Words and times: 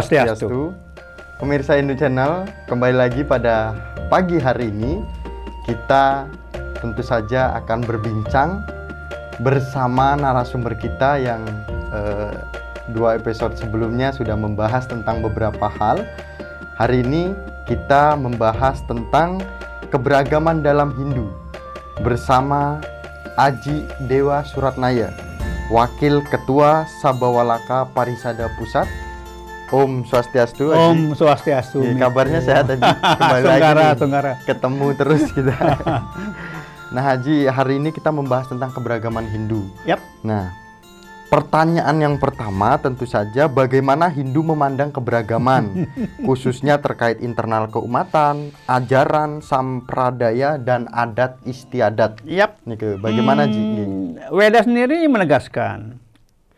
Swastiastu. 0.00 0.72
Pemirsa 1.36 1.76
Indo 1.76 1.92
Channel, 1.92 2.48
kembali 2.68 2.96
lagi 2.96 3.20
pada 3.20 3.76
pagi 4.08 4.40
hari 4.40 4.72
ini 4.72 5.00
kita 5.68 6.24
tentu 6.80 7.04
saja 7.04 7.52
akan 7.60 7.84
berbincang 7.84 8.64
bersama 9.44 10.16
narasumber 10.16 10.72
kita 10.76 11.20
yang 11.20 11.44
eh, 11.92 12.32
dua 12.96 13.20
episode 13.20 13.60
sebelumnya 13.60 14.08
sudah 14.12 14.36
membahas 14.40 14.88
tentang 14.88 15.20
beberapa 15.20 15.68
hal. 15.68 16.00
Hari 16.80 17.04
ini 17.04 17.36
kita 17.68 18.16
membahas 18.16 18.80
tentang 18.88 19.36
keberagaman 19.92 20.64
dalam 20.64 20.96
Hindu 20.96 21.28
bersama 22.00 22.80
Aji 23.36 23.84
Dewa 24.08 24.40
Suratnaya, 24.48 25.12
Wakil 25.68 26.24
Ketua 26.32 26.88
Sabawalaka 27.04 27.84
Parisada 27.92 28.48
Pusat. 28.56 29.09
Om 29.70 30.02
Swastiastu. 30.02 30.74
Om 30.74 31.14
Swastiastu. 31.14 31.78
Iya, 31.86 31.94
kabarnya 31.94 32.42
sehat 32.42 32.74
Haji. 32.74 32.82
Kembali 33.22 33.42
lagi 33.46 33.54
Tunggara, 33.54 33.82
nih. 33.86 33.98
Tunggara. 34.02 34.32
Ketemu 34.42 34.86
terus 34.98 35.22
kita. 35.30 35.56
nah 36.94 37.02
Haji, 37.06 37.46
hari 37.46 37.78
ini 37.78 37.94
kita 37.94 38.10
membahas 38.10 38.50
tentang 38.50 38.74
keberagaman 38.74 39.30
Hindu. 39.30 39.70
Yap. 39.86 40.02
Nah, 40.26 40.50
pertanyaan 41.30 42.02
yang 42.02 42.18
pertama 42.18 42.82
tentu 42.82 43.06
saja 43.06 43.46
bagaimana 43.46 44.10
Hindu 44.10 44.42
memandang 44.42 44.90
keberagaman, 44.90 45.86
khususnya 46.26 46.82
terkait 46.82 47.22
internal 47.22 47.70
keumatan, 47.70 48.50
ajaran, 48.66 49.38
sampradaya, 49.38 50.58
dan 50.58 50.90
adat 50.90 51.38
istiadat. 51.46 52.18
Yap. 52.26 52.58
Nih 52.66 52.74
ke, 52.74 52.88
bagaimana 52.98 53.46
Ji? 53.46 53.62
Hmm, 53.62 54.18
Weda 54.34 54.66
sendiri 54.66 55.06
menegaskan 55.06 55.94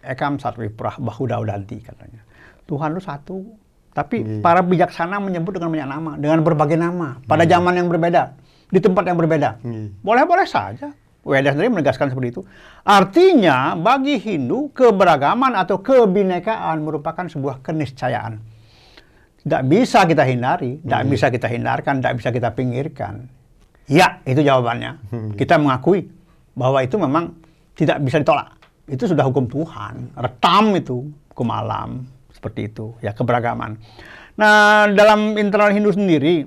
Ekam 0.00 0.40
Satwiprah 0.40 0.96
Bahudaudanti 0.96 1.76
katanya. 1.84 2.31
Tuhan 2.66 2.94
lu 2.94 3.02
satu. 3.02 3.38
Tapi 3.92 4.24
Iya. 4.24 4.40
para 4.40 4.64
bijaksana 4.64 5.20
menyebut 5.20 5.52
dengan 5.52 5.68
banyak 5.68 5.88
nama, 5.88 6.12
dengan 6.16 6.40
berbagai 6.40 6.80
nama, 6.80 7.20
pada 7.28 7.44
zaman 7.44 7.76
yang 7.76 7.92
berbeda, 7.92 8.32
di 8.72 8.80
tempat 8.80 9.04
yang 9.04 9.20
berbeda. 9.20 9.60
Iya. 9.60 9.92
Boleh-boleh 10.00 10.48
saja. 10.48 10.96
Weda 11.22 11.54
sendiri 11.54 11.70
menegaskan 11.70 12.10
seperti 12.10 12.34
itu. 12.34 12.42
Artinya, 12.82 13.78
bagi 13.78 14.18
Hindu, 14.18 14.74
keberagaman 14.74 15.54
atau 15.54 15.78
kebinekaan 15.78 16.82
merupakan 16.82 17.22
sebuah 17.30 17.62
keniscayaan. 17.62 18.42
Tidak 19.46 19.62
bisa 19.70 20.02
kita 20.02 20.26
hindari, 20.26 20.82
tidak 20.82 21.02
bisa 21.06 21.26
kita 21.30 21.46
hindarkan, 21.46 22.02
tidak 22.02 22.14
bisa 22.18 22.28
kita 22.34 22.48
pinggirkan. 22.50 23.30
Ya, 23.86 24.18
itu 24.26 24.42
jawabannya. 24.42 24.98
Kita 25.38 25.62
mengakui 25.62 26.10
bahwa 26.58 26.82
itu 26.82 26.98
memang 26.98 27.38
tidak 27.78 28.02
bisa 28.02 28.18
ditolak. 28.18 28.58
Itu 28.90 29.06
sudah 29.06 29.22
hukum 29.22 29.46
Tuhan. 29.46 30.14
Retam 30.18 30.74
itu, 30.74 31.06
hukum 31.30 31.48
alam. 31.54 32.02
Seperti 32.42 32.74
itu, 32.74 32.98
ya 32.98 33.14
keberagaman. 33.14 33.78
Nah, 34.34 34.90
dalam 34.90 35.38
internal 35.38 35.70
Hindu 35.70 35.94
sendiri, 35.94 36.42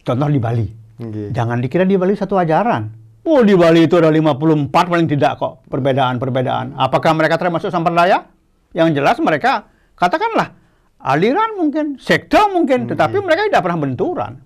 contoh 0.00 0.32
di 0.32 0.40
Bali. 0.40 0.64
Iya. 0.96 1.28
Jangan 1.36 1.60
dikira 1.60 1.84
di 1.84 2.00
Bali 2.00 2.16
satu 2.16 2.40
ajaran. 2.40 2.88
Oh, 3.28 3.44
di 3.44 3.52
Bali 3.52 3.84
itu 3.84 4.00
ada 4.00 4.08
54 4.08 4.72
paling 4.72 5.04
tidak 5.12 5.36
kok 5.36 5.68
perbedaan-perbedaan. 5.68 6.72
Apakah 6.72 7.12
mereka 7.12 7.36
termasuk 7.36 7.68
sampradaya? 7.68 8.32
Yang 8.72 8.96
jelas 8.96 9.20
mereka 9.20 9.68
katakanlah 9.92 10.56
aliran 11.04 11.60
mungkin, 11.60 12.00
sekte 12.00 12.40
mungkin, 12.48 12.88
tetapi 12.88 13.20
mereka 13.20 13.44
tidak 13.52 13.60
pernah 13.60 13.84
benturan. 13.84 14.40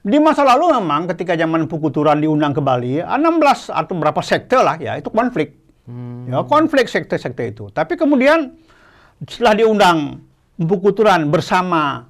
Di 0.00 0.16
masa 0.16 0.48
lalu 0.48 0.80
memang 0.80 1.12
ketika 1.12 1.36
zaman 1.36 1.68
Pukuturan 1.68 2.24
diundang 2.24 2.56
ke 2.56 2.64
Bali, 2.64 3.04
16 3.04 3.68
atau 3.68 3.92
berapa 4.00 4.24
sekte 4.24 4.56
lah 4.56 4.80
ya, 4.80 4.96
itu 4.96 5.12
konflik. 5.12 5.60
Ya, 6.24 6.40
konflik 6.46 6.86
sekte-sekte 6.88 7.50
itu. 7.50 7.68
Tapi 7.74 7.98
kemudian 7.98 8.54
setelah 9.24 9.54
diundang 9.56 9.98
Pukuturan 10.60 11.32
bersama 11.32 12.04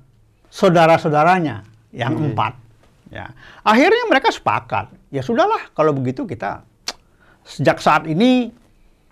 saudara-saudaranya 0.51 1.63
yang 1.95 2.19
empat, 2.19 2.59
ya 3.07 3.31
akhirnya 3.63 4.11
mereka 4.11 4.35
sepakat. 4.35 4.91
Ya 5.07 5.23
sudahlah, 5.23 5.71
kalau 5.71 5.95
begitu 5.95 6.27
kita 6.27 6.67
sejak 7.47 7.79
saat 7.79 8.11
ini 8.11 8.51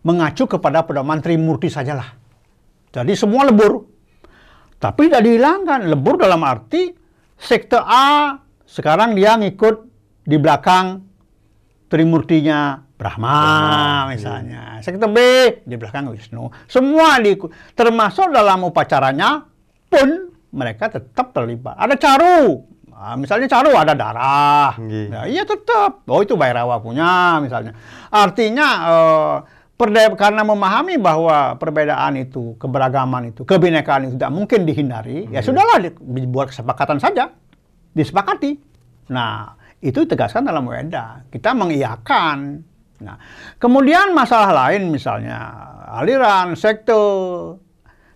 mengacu 0.03 0.51
kepada 0.51 0.83
pedoman 0.83 1.23
Trimurti 1.23 1.71
sajalah. 1.71 2.19
Jadi 2.91 3.15
semua 3.15 3.47
lebur. 3.47 3.87
Tapi 4.83 5.07
tidak 5.07 5.23
dihilangkan. 5.23 5.87
Lebur 5.87 6.19
dalam 6.19 6.43
arti 6.43 6.91
sekte 7.39 7.79
A 7.79 8.35
sekarang 8.67 9.15
dia 9.15 9.39
ngikut 9.39 9.87
di 10.27 10.35
belakang 10.35 11.07
Trimurtinya 11.87 12.88
Brahma 12.99 13.39
misalnya. 14.11 14.83
Sekte 14.83 15.07
B 15.07 15.19
di 15.63 15.79
belakang 15.79 16.11
Wisnu. 16.11 16.51
Semua 16.67 17.23
diikut. 17.23 17.55
Termasuk 17.73 18.35
dalam 18.35 18.67
upacaranya 18.67 19.47
pun 19.87 20.35
mereka 20.51 20.91
tetap 20.91 21.31
terlibat. 21.31 21.79
Ada 21.79 21.95
caru. 21.95 22.67
Nah, 22.91 23.15
misalnya 23.15 23.47
caru 23.47 23.79
ada 23.79 23.95
darah. 23.95 24.75
Iya. 24.83 25.07
Ya, 25.07 25.21
iya 25.31 25.43
tetap. 25.47 26.03
Oh 26.11 26.19
itu 26.19 26.35
Bairawa 26.35 26.83
punya 26.83 27.39
misalnya. 27.39 27.79
Artinya 28.11 28.69
eh, 28.91 29.35
perda- 29.79 30.19
karena 30.19 30.43
memahami 30.43 30.99
bahwa 30.99 31.55
perbedaan 31.55 32.19
itu, 32.19 32.59
keberagaman 32.59 33.31
itu, 33.31 33.47
kebinekaan 33.47 34.11
itu 34.11 34.19
tidak 34.19 34.35
mungkin 34.35 34.67
dihindari, 34.67 35.31
ya 35.31 35.39
sudahlah 35.39 35.79
di- 35.79 35.95
dibuat 36.19 36.51
kesepakatan 36.51 36.99
saja, 36.99 37.31
disepakati. 37.95 38.59
Nah 39.15 39.55
itu 39.79 40.03
ditegaskan 40.03 40.43
dalam 40.43 40.67
Weda. 40.67 41.23
Kita 41.31 41.55
mengiyakan. 41.55 42.67
Nah 42.99 43.17
kemudian 43.63 44.11
masalah 44.13 44.51
lain 44.51 44.91
misalnya 44.91 45.39
aliran, 45.99 46.59
sekte, 46.59 46.95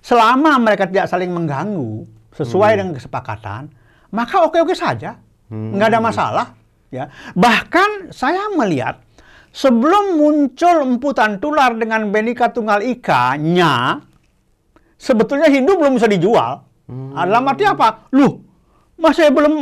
selama 0.02 0.58
mereka 0.58 0.90
tidak 0.90 1.06
saling 1.08 1.30
mengganggu 1.30 2.04
sesuai 2.32 2.80
dengan 2.80 2.92
kesepakatan, 2.96 3.70
maka 4.12 4.44
oke-oke 4.44 4.72
saja, 4.72 5.16
nggak 5.48 5.88
ada 5.92 6.00
masalah. 6.00 6.46
Ya, 6.92 7.08
bahkan 7.32 8.12
saya 8.12 8.52
melihat 8.52 9.00
sebelum 9.48 10.20
muncul 10.20 10.84
emputan 10.84 11.40
tular 11.40 11.72
dengan 11.72 12.12
benika 12.12 12.52
tunggal 12.52 12.84
ika-nya, 12.84 13.96
sebetulnya 15.00 15.48
Hindu 15.48 15.80
belum 15.80 15.96
bisa 15.96 16.04
dijual. 16.04 16.60
Ah, 17.16 17.24
Dalam 17.24 17.48
arti 17.48 17.64
apa? 17.64 18.12
Loh, 18.12 18.44
masih 19.00 19.32
belum 19.32 19.54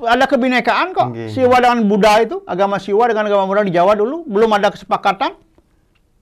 ada 0.00 0.24
kebinekaan 0.24 0.92
kok. 0.92 1.08
Oke. 1.12 1.28
Siwa 1.28 1.56
dengan 1.58 1.84
Buddha 1.84 2.22
itu, 2.22 2.40
agama 2.44 2.76
Siwa 2.76 3.04
dengan 3.06 3.28
agama 3.28 3.44
Buddha 3.44 3.62
di 3.62 3.72
Jawa 3.72 3.92
dulu, 3.92 4.24
belum 4.24 4.50
ada 4.56 4.70
kesepakatan. 4.70 5.36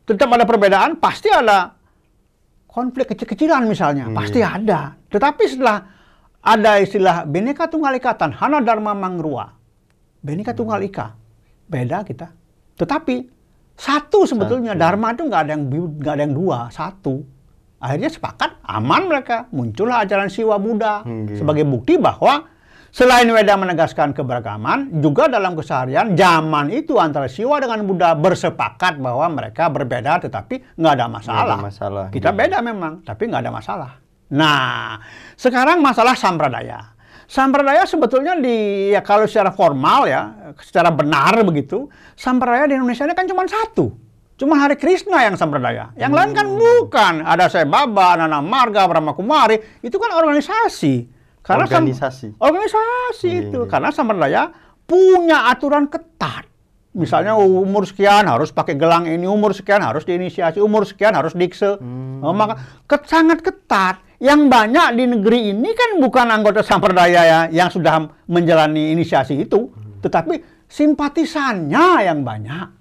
Tetap 0.04 0.26
ada 0.26 0.42
perbedaan, 0.42 0.98
pasti 0.98 1.30
ada 1.30 1.70
konflik 2.66 3.14
kecil-kecilan 3.14 3.62
misalnya, 3.64 4.10
pasti 4.10 4.42
ada. 4.42 4.94
Tetapi 5.06 5.42
setelah 5.46 5.78
ada 6.40 6.80
istilah 6.80 7.22
Bhinneka 7.26 7.70
Tunggal 7.70 7.94
Ika 7.94 8.18
Tanhana 8.18 8.58
Dharma 8.58 8.90
Mangrua, 8.90 9.46
Bhinneka 10.18 10.50
Tunggal 10.50 10.82
Ika, 10.82 11.14
beda 11.66 12.02
kita. 12.02 12.30
Tetapi 12.74 13.16
satu 13.78 14.26
sebetulnya 14.26 14.74
Dharma 14.74 15.14
itu 15.14 15.24
nggak 15.24 15.40
ada 15.46 15.50
yang 15.54 15.62
nggak 15.70 16.12
ada 16.16 16.22
yang 16.26 16.34
dua, 16.34 16.58
satu. 16.68 17.22
Akhirnya 17.80 18.12
sepakat, 18.12 18.60
aman 18.60 19.08
mereka. 19.08 19.48
Muncullah 19.56 20.04
ajaran 20.04 20.28
Siwa 20.28 20.60
Buddha 20.60 21.00
Hmm, 21.00 21.24
gitu. 21.24 21.40
sebagai 21.40 21.64
bukti 21.64 21.96
bahwa 21.96 22.44
selain 22.90 23.26
Weda 23.30 23.54
menegaskan 23.56 24.14
keberagaman, 24.14 25.02
juga 25.02 25.26
dalam 25.26 25.54
keseharian 25.58 26.14
zaman 26.14 26.70
itu 26.74 26.98
antara 26.98 27.26
Siwa 27.26 27.58
dengan 27.58 27.82
Buddha 27.86 28.14
bersepakat 28.14 28.98
bahwa 28.98 29.26
mereka 29.30 29.66
berbeda, 29.70 30.22
tetapi 30.22 30.78
nggak 30.78 30.92
ada 30.98 31.06
masalah. 31.06 31.56
masalah, 31.58 32.04
Kita 32.10 32.30
iya. 32.30 32.38
beda 32.38 32.58
memang, 32.62 33.02
tapi 33.02 33.30
nggak 33.30 33.42
ada 33.46 33.52
masalah. 33.54 33.90
Nah, 34.30 34.98
sekarang 35.34 35.82
masalah 35.82 36.14
sampradaya. 36.14 36.94
Sampradaya 37.30 37.86
sebetulnya 37.86 38.34
di 38.34 38.90
ya 38.90 39.06
kalau 39.06 39.22
secara 39.26 39.54
formal 39.54 40.10
ya, 40.10 40.54
secara 40.58 40.90
benar 40.90 41.38
begitu, 41.46 41.86
sampradaya 42.18 42.66
di 42.66 42.74
Indonesia 42.74 43.06
ini 43.06 43.14
kan 43.14 43.26
cuma 43.30 43.46
satu. 43.46 43.94
Cuma 44.40 44.56
Hari 44.56 44.80
Krishna 44.80 45.20
yang 45.20 45.36
sampradaya. 45.36 45.92
Yang 46.00 46.12
lain 46.16 46.30
kan 46.32 46.46
bukan. 46.48 47.14
Ada 47.28 47.52
Sebaba, 47.52 48.16
Nana 48.16 48.40
Marga, 48.40 48.88
Brahma 48.88 49.12
Kumari, 49.12 49.60
itu 49.84 50.00
kan 50.00 50.16
organisasi. 50.16 51.19
Sam- 51.42 51.62
Organisasi. 51.62 52.28
organisasi 52.36 53.26
Iya, 53.26 53.40
itu. 53.46 53.60
iya. 53.62 53.68
Karena 53.68 53.90
sampradaya 53.90 54.42
punya 54.84 55.48
aturan 55.48 55.86
ketat. 55.86 56.46
Misalnya 56.90 57.38
umur 57.38 57.86
sekian 57.86 58.26
harus 58.26 58.50
pakai 58.50 58.74
gelang 58.74 59.06
ini, 59.06 59.22
umur 59.22 59.54
sekian 59.54 59.78
harus 59.78 60.02
diinisiasi, 60.02 60.58
umur 60.58 60.82
sekian 60.82 61.14
harus 61.14 61.32
dikse. 61.32 61.78
Oh, 62.18 62.34
maka 62.34 62.58
ke- 62.84 63.06
sangat 63.06 63.40
ketat. 63.40 64.02
Yang 64.18 64.50
banyak 64.50 64.88
di 64.94 65.04
negeri 65.06 65.40
ini 65.50 65.70
kan 65.70 65.96
bukan 65.96 66.28
anggota 66.28 66.60
sampradaya 66.60 67.22
ya, 67.22 67.40
yang 67.48 67.70
sudah 67.70 67.94
menjalani 68.26 68.90
inisiasi 68.90 69.38
itu, 69.40 69.70
tetapi 69.98 70.42
simpatisannya 70.68 72.04
yang 72.04 72.20
banyak. 72.20 72.79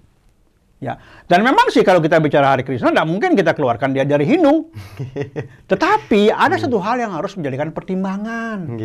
Ya, 0.80 0.96
dan 1.28 1.44
memang 1.44 1.68
sih 1.68 1.84
kalau 1.84 2.00
kita 2.00 2.16
bicara 2.24 2.56
Hari 2.56 2.64
Krishna, 2.64 2.88
tidak 2.88 3.04
mungkin 3.04 3.36
kita 3.36 3.52
keluarkan 3.52 3.92
dia 3.92 4.08
dari 4.08 4.24
Hindu. 4.24 4.72
Tetapi 5.70 6.32
ada 6.32 6.56
satu 6.56 6.80
hal 6.80 6.96
yang 6.96 7.12
harus 7.12 7.36
menjadikan 7.36 7.68
pertimbangan. 7.68 8.80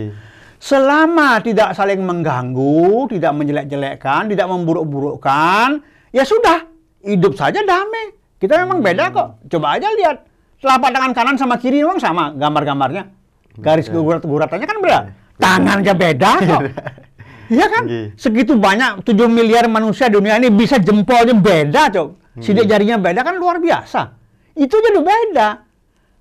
Selama 0.59 1.39
tidak 1.39 1.71
saling 1.71 2.03
mengganggu, 2.03 3.07
tidak 3.15 3.31
menjelek-jelekkan, 3.39 4.27
tidak 4.27 4.43
memburuk-burukkan, 4.43 5.79
ya 6.11 6.27
sudah, 6.27 6.67
hidup 6.99 7.31
saja 7.39 7.63
damai. 7.63 8.11
Kita 8.43 8.59
memang 8.59 8.83
beda 8.83 9.15
kok. 9.15 9.47
Coba 9.47 9.79
aja 9.79 9.87
lihat 9.95 10.27
telapak 10.59 10.91
tangan 10.91 11.11
kanan 11.15 11.35
sama 11.39 11.55
kiri 11.55 11.79
memang 11.79 12.03
sama 12.03 12.35
gambar-gambarnya. 12.35 13.07
Garis 13.55 13.87
gurat-guratannya 13.87 14.67
kan 14.67 14.77
beda. 14.83 14.99
Tangannya 15.39 15.93
beda 15.95 16.31
kok. 16.43 16.61
Iya 17.49 17.65
kan? 17.69 17.83
Nggih. 17.85 18.07
Segitu 18.17 18.53
banyak 18.57 19.05
7 19.05 19.29
miliar 19.29 19.65
manusia 19.69 20.09
dunia 20.09 20.37
ini 20.41 20.49
bisa 20.49 20.81
jempolnya 20.81 21.35
beda, 21.35 21.91
Cok. 21.91 22.09
Sidik 22.43 22.67
jarinya 22.67 22.99
beda 22.99 23.23
kan 23.23 23.39
luar 23.39 23.63
biasa. 23.63 24.11
Itu 24.55 24.75
jadi 24.79 24.99
beda. 24.99 25.49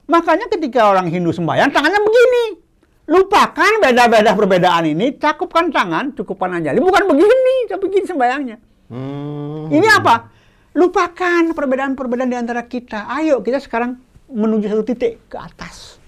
Makanya 0.07 0.47
ketika 0.53 0.91
orang 0.91 1.11
Hindu 1.11 1.35
sembahyang 1.35 1.75
tangannya 1.75 2.01
begini. 2.03 2.45
Lupakan 3.05 3.85
beda-beda 3.85 4.33
perbedaan 4.33 4.89
ini, 4.89 5.13
cakupkan 5.21 5.69
tangan, 5.69 6.17
cukupkan 6.17 6.57
anjali. 6.57 6.81
Bukan 6.81 7.05
begini, 7.05 7.69
tapi 7.69 7.85
begini 7.85 8.07
sembahyangnya. 8.09 8.57
Hmm. 8.89 9.69
Ini 9.69 9.87
apa? 9.93 10.33
Lupakan 10.73 11.53
perbedaan-perbedaan 11.53 12.31
di 12.33 12.39
antara 12.39 12.65
kita. 12.65 13.05
Ayo 13.13 13.45
kita 13.45 13.61
sekarang 13.61 14.01
menuju 14.33 14.73
satu 14.73 14.83
titik 14.89 15.21
ke 15.29 15.37
atas. 15.37 16.01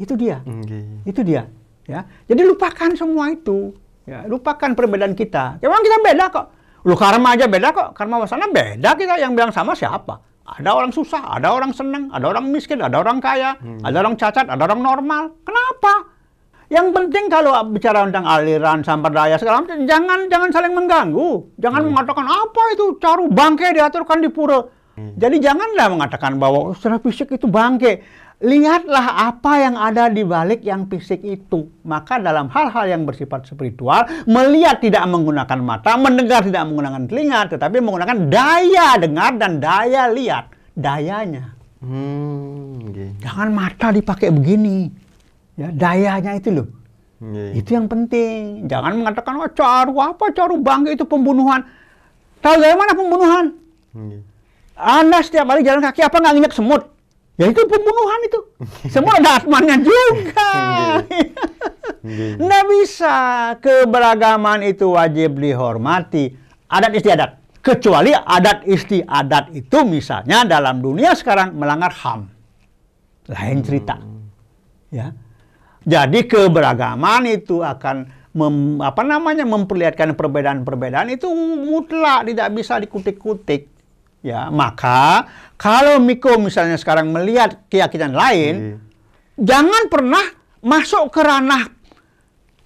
Itu 0.00 0.16
dia. 0.16 0.40
Nggih. 0.40 1.04
Itu 1.04 1.20
dia. 1.20 1.48
Ya. 1.84 2.08
Jadi 2.26 2.42
lupakan 2.48 2.96
semua 2.96 3.30
itu. 3.30 3.76
Ya, 4.06 4.22
lupakan 4.24 4.72
perbedaan 4.78 5.18
kita. 5.18 5.58
Ya, 5.58 5.66
memang 5.66 5.82
kita 5.82 5.98
beda 5.98 6.24
kok. 6.30 6.46
Lu 6.86 6.94
karma 6.94 7.34
aja 7.34 7.50
beda 7.50 7.74
kok. 7.74 7.88
Karma 7.98 8.22
wasana 8.22 8.46
beda 8.46 8.94
kita. 8.94 9.18
Yang 9.18 9.32
bilang 9.34 9.52
sama 9.52 9.74
siapa? 9.74 10.22
Ada 10.46 10.70
orang 10.78 10.94
susah, 10.94 11.26
ada 11.26 11.50
orang 11.50 11.74
senang, 11.74 12.06
ada 12.14 12.30
orang 12.30 12.46
miskin, 12.54 12.78
ada 12.78 13.02
orang 13.02 13.18
kaya, 13.18 13.58
ada 13.82 13.96
orang 13.98 14.14
cacat, 14.14 14.46
ada 14.46 14.62
orang 14.62 14.78
normal. 14.78 15.34
Kenapa? 15.42 16.06
Yang 16.70 16.94
penting 16.94 17.26
kalau 17.26 17.50
bicara 17.66 18.06
tentang 18.06 18.30
aliran 18.30 18.86
samperdaya 18.86 19.34
segala 19.42 19.66
macam, 19.66 19.82
jangan 19.90 20.30
jangan 20.30 20.48
saling 20.54 20.70
mengganggu. 20.70 21.50
Jangan 21.58 21.82
mengatakan 21.90 22.26
apa 22.30 22.62
itu 22.78 22.94
caru 23.02 23.26
bangke 23.26 23.74
diaturkan 23.74 24.22
di 24.22 24.30
pura. 24.30 24.62
Jadi 24.96 25.36
janganlah 25.44 25.92
mengatakan 25.92 26.40
bahwa 26.40 26.70
oh, 26.70 26.74
secara 26.74 26.96
fisik 27.02 27.34
itu 27.36 27.44
bangke. 27.50 28.00
Lihatlah 28.36 29.32
apa 29.32 29.52
yang 29.64 29.80
ada 29.80 30.12
di 30.12 30.20
balik 30.20 30.60
yang 30.60 30.84
fisik 30.92 31.24
itu. 31.24 31.72
Maka 31.88 32.20
dalam 32.20 32.52
hal-hal 32.52 32.84
yang 32.84 33.08
bersifat 33.08 33.48
spiritual, 33.48 34.04
melihat 34.28 34.76
tidak 34.84 35.08
menggunakan 35.08 35.56
mata, 35.64 35.96
mendengar 35.96 36.44
tidak 36.44 36.68
menggunakan 36.68 37.08
telinga, 37.08 37.40
tetapi 37.48 37.80
menggunakan 37.80 38.28
daya 38.28 39.00
dengar 39.00 39.40
dan 39.40 39.56
daya 39.56 40.12
lihat. 40.12 40.52
Dayanya. 40.76 41.56
Hmm. 41.80 42.76
Nggih. 42.92 43.24
Jangan 43.24 43.48
mata 43.56 43.88
dipakai 43.88 44.28
begini. 44.28 44.92
Ya, 45.56 45.72
dayanya 45.72 46.36
itu 46.36 46.52
loh. 46.52 46.68
Nggih. 47.24 47.64
Itu 47.64 47.72
yang 47.72 47.88
penting. 47.88 48.68
Jangan 48.68 49.00
mengatakan, 49.00 49.40
oh, 49.40 49.48
caru 49.48 49.96
apa, 49.96 50.28
caru 50.36 50.60
bangke 50.60 50.92
itu 50.92 51.08
pembunuhan. 51.08 51.64
Tahu 52.44 52.54
dari 52.60 52.76
mana 52.76 52.92
pembunuhan? 52.92 53.44
Nggih. 53.96 54.20
Anda 54.76 55.24
setiap 55.24 55.48
hari 55.48 55.64
jalan 55.64 55.80
kaki 55.80 56.04
apa 56.04 56.20
nggak 56.20 56.32
nginjak 56.36 56.52
semut? 56.52 56.95
Ya 57.36 57.52
itu 57.52 57.62
pembunuhan 57.68 58.20
itu. 58.24 58.40
Semua 58.94 59.20
ada 59.20 59.36
asmannya 59.36 59.76
juga. 59.84 60.52
Nggak 62.40 62.64
bisa. 62.72 63.16
Keberagaman 63.60 64.64
itu 64.64 64.96
wajib 64.96 65.36
dihormati. 65.36 66.32
Adat 66.66 66.92
istiadat. 66.96 67.30
Kecuali 67.60 68.14
adat 68.14 68.62
istiadat 68.64 69.52
itu 69.52 69.78
misalnya 69.84 70.46
dalam 70.46 70.80
dunia 70.80 71.12
sekarang 71.12 71.52
melanggar 71.52 71.92
HAM. 71.92 72.30
Lain 73.26 73.58
cerita. 73.60 73.98
Ya. 74.88 75.12
Jadi 75.86 76.26
keberagaman 76.30 77.26
itu 77.26 77.60
akan 77.62 78.06
mem- 78.32 78.80
apa 78.80 79.02
namanya 79.02 79.44
memperlihatkan 79.44 80.14
perbedaan-perbedaan 80.14 81.10
itu 81.10 81.26
mutlak 81.62 82.26
tidak 82.26 82.48
bisa 82.54 82.78
dikutik-kutik. 82.80 83.75
Ya, 84.26 84.50
maka 84.50 85.30
kalau 85.54 86.02
Miko 86.02 86.34
misalnya 86.42 86.74
sekarang 86.74 87.14
melihat 87.14 87.62
keyakinan 87.70 88.10
lain, 88.10 88.54
Nggih. 88.58 88.78
jangan 89.38 89.82
pernah 89.86 90.26
masuk 90.66 91.14
ke 91.14 91.22
ranah 91.22 91.70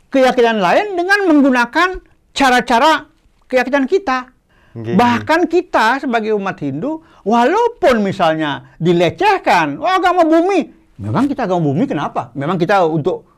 keyakinan 0.08 0.56
lain 0.56 0.96
dengan 0.96 1.28
menggunakan 1.28 2.00
cara-cara 2.32 3.12
keyakinan 3.44 3.84
kita. 3.84 4.32
Nggih. 4.72 4.96
Bahkan 4.96 5.52
kita 5.52 6.00
sebagai 6.00 6.32
umat 6.32 6.56
Hindu, 6.64 7.04
walaupun 7.28 8.08
misalnya 8.08 8.72
dilecehkan, 8.80 9.76
oh 9.76 9.92
agama 10.00 10.24
bumi, 10.24 10.64
memang 10.96 11.28
kita 11.28 11.44
agama 11.44 11.60
bumi 11.60 11.84
kenapa? 11.84 12.32
Memang 12.32 12.56
kita 12.56 12.88
untuk 12.88 13.28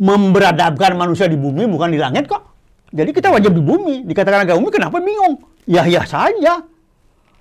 memberadabkan 0.00 0.96
manusia 0.96 1.28
di 1.28 1.36
bumi 1.36 1.68
bukan 1.68 1.92
di 1.92 2.00
langit 2.00 2.24
kok. 2.24 2.40
Jadi 2.88 3.12
kita 3.12 3.28
wajib 3.28 3.52
di 3.52 3.60
bumi. 3.60 4.08
Dikatakan 4.08 4.48
agama 4.48 4.64
bumi 4.64 4.72
kenapa 4.72 4.96
bingung? 4.96 5.44
Ya 5.68 5.84
ya 5.84 6.08
saja. 6.08 6.64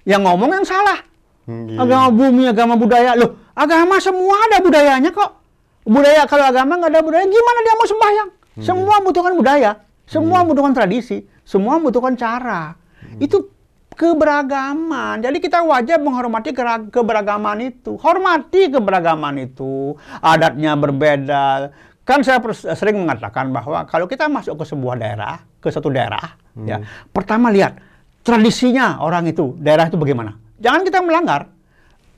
Yang 0.06 0.22
ngomong 0.22 0.50
yang 0.54 0.66
salah. 0.66 1.02
Nggih. 1.46 1.78
Agama 1.78 2.08
bumi, 2.14 2.44
agama 2.50 2.74
budaya. 2.78 3.14
Loh, 3.18 3.38
agama 3.54 3.98
semua 4.02 4.38
ada 4.50 4.62
budayanya 4.62 5.10
kok. 5.14 5.42
Budaya 5.86 6.26
kalau 6.26 6.46
agama 6.50 6.82
nggak 6.82 6.92
ada 6.94 7.02
budaya, 7.06 7.26
gimana 7.30 7.60
dia 7.62 7.76
mau 7.78 7.86
sembahyang? 7.90 8.30
Semua 8.58 8.96
membutuhkan 9.04 9.34
budaya, 9.38 9.72
semua 10.08 10.42
membutuhkan 10.42 10.74
tradisi, 10.74 11.22
semua 11.46 11.78
membutuhkan 11.78 12.18
cara. 12.18 12.74
Itu 13.22 13.54
keberagaman. 13.94 15.22
Jadi 15.22 15.38
kita 15.40 15.62
wajib 15.62 16.02
menghormati 16.02 16.52
keberagaman 16.90 17.58
itu. 17.64 17.96
Hormati 18.02 18.74
keberagaman 18.74 19.46
itu. 19.46 19.94
Adatnya 20.20 20.74
berbeda. 20.76 21.70
Kan 22.06 22.22
saya 22.22 22.38
sering 22.78 23.02
mengatakan 23.02 23.50
bahwa 23.50 23.82
kalau 23.90 24.06
kita 24.06 24.30
masuk 24.30 24.62
ke 24.62 24.66
sebuah 24.70 24.96
daerah, 24.98 25.42
ke 25.58 25.74
satu 25.74 25.90
daerah, 25.90 26.38
ya, 26.62 26.86
pertama 27.10 27.50
lihat 27.50 27.82
tradisinya 28.26 28.98
orang 29.00 29.30
itu, 29.30 29.54
daerah 29.62 29.86
itu 29.86 29.96
bagaimana. 29.96 30.42
Jangan 30.58 30.82
kita 30.82 31.00
melanggar. 31.06 31.54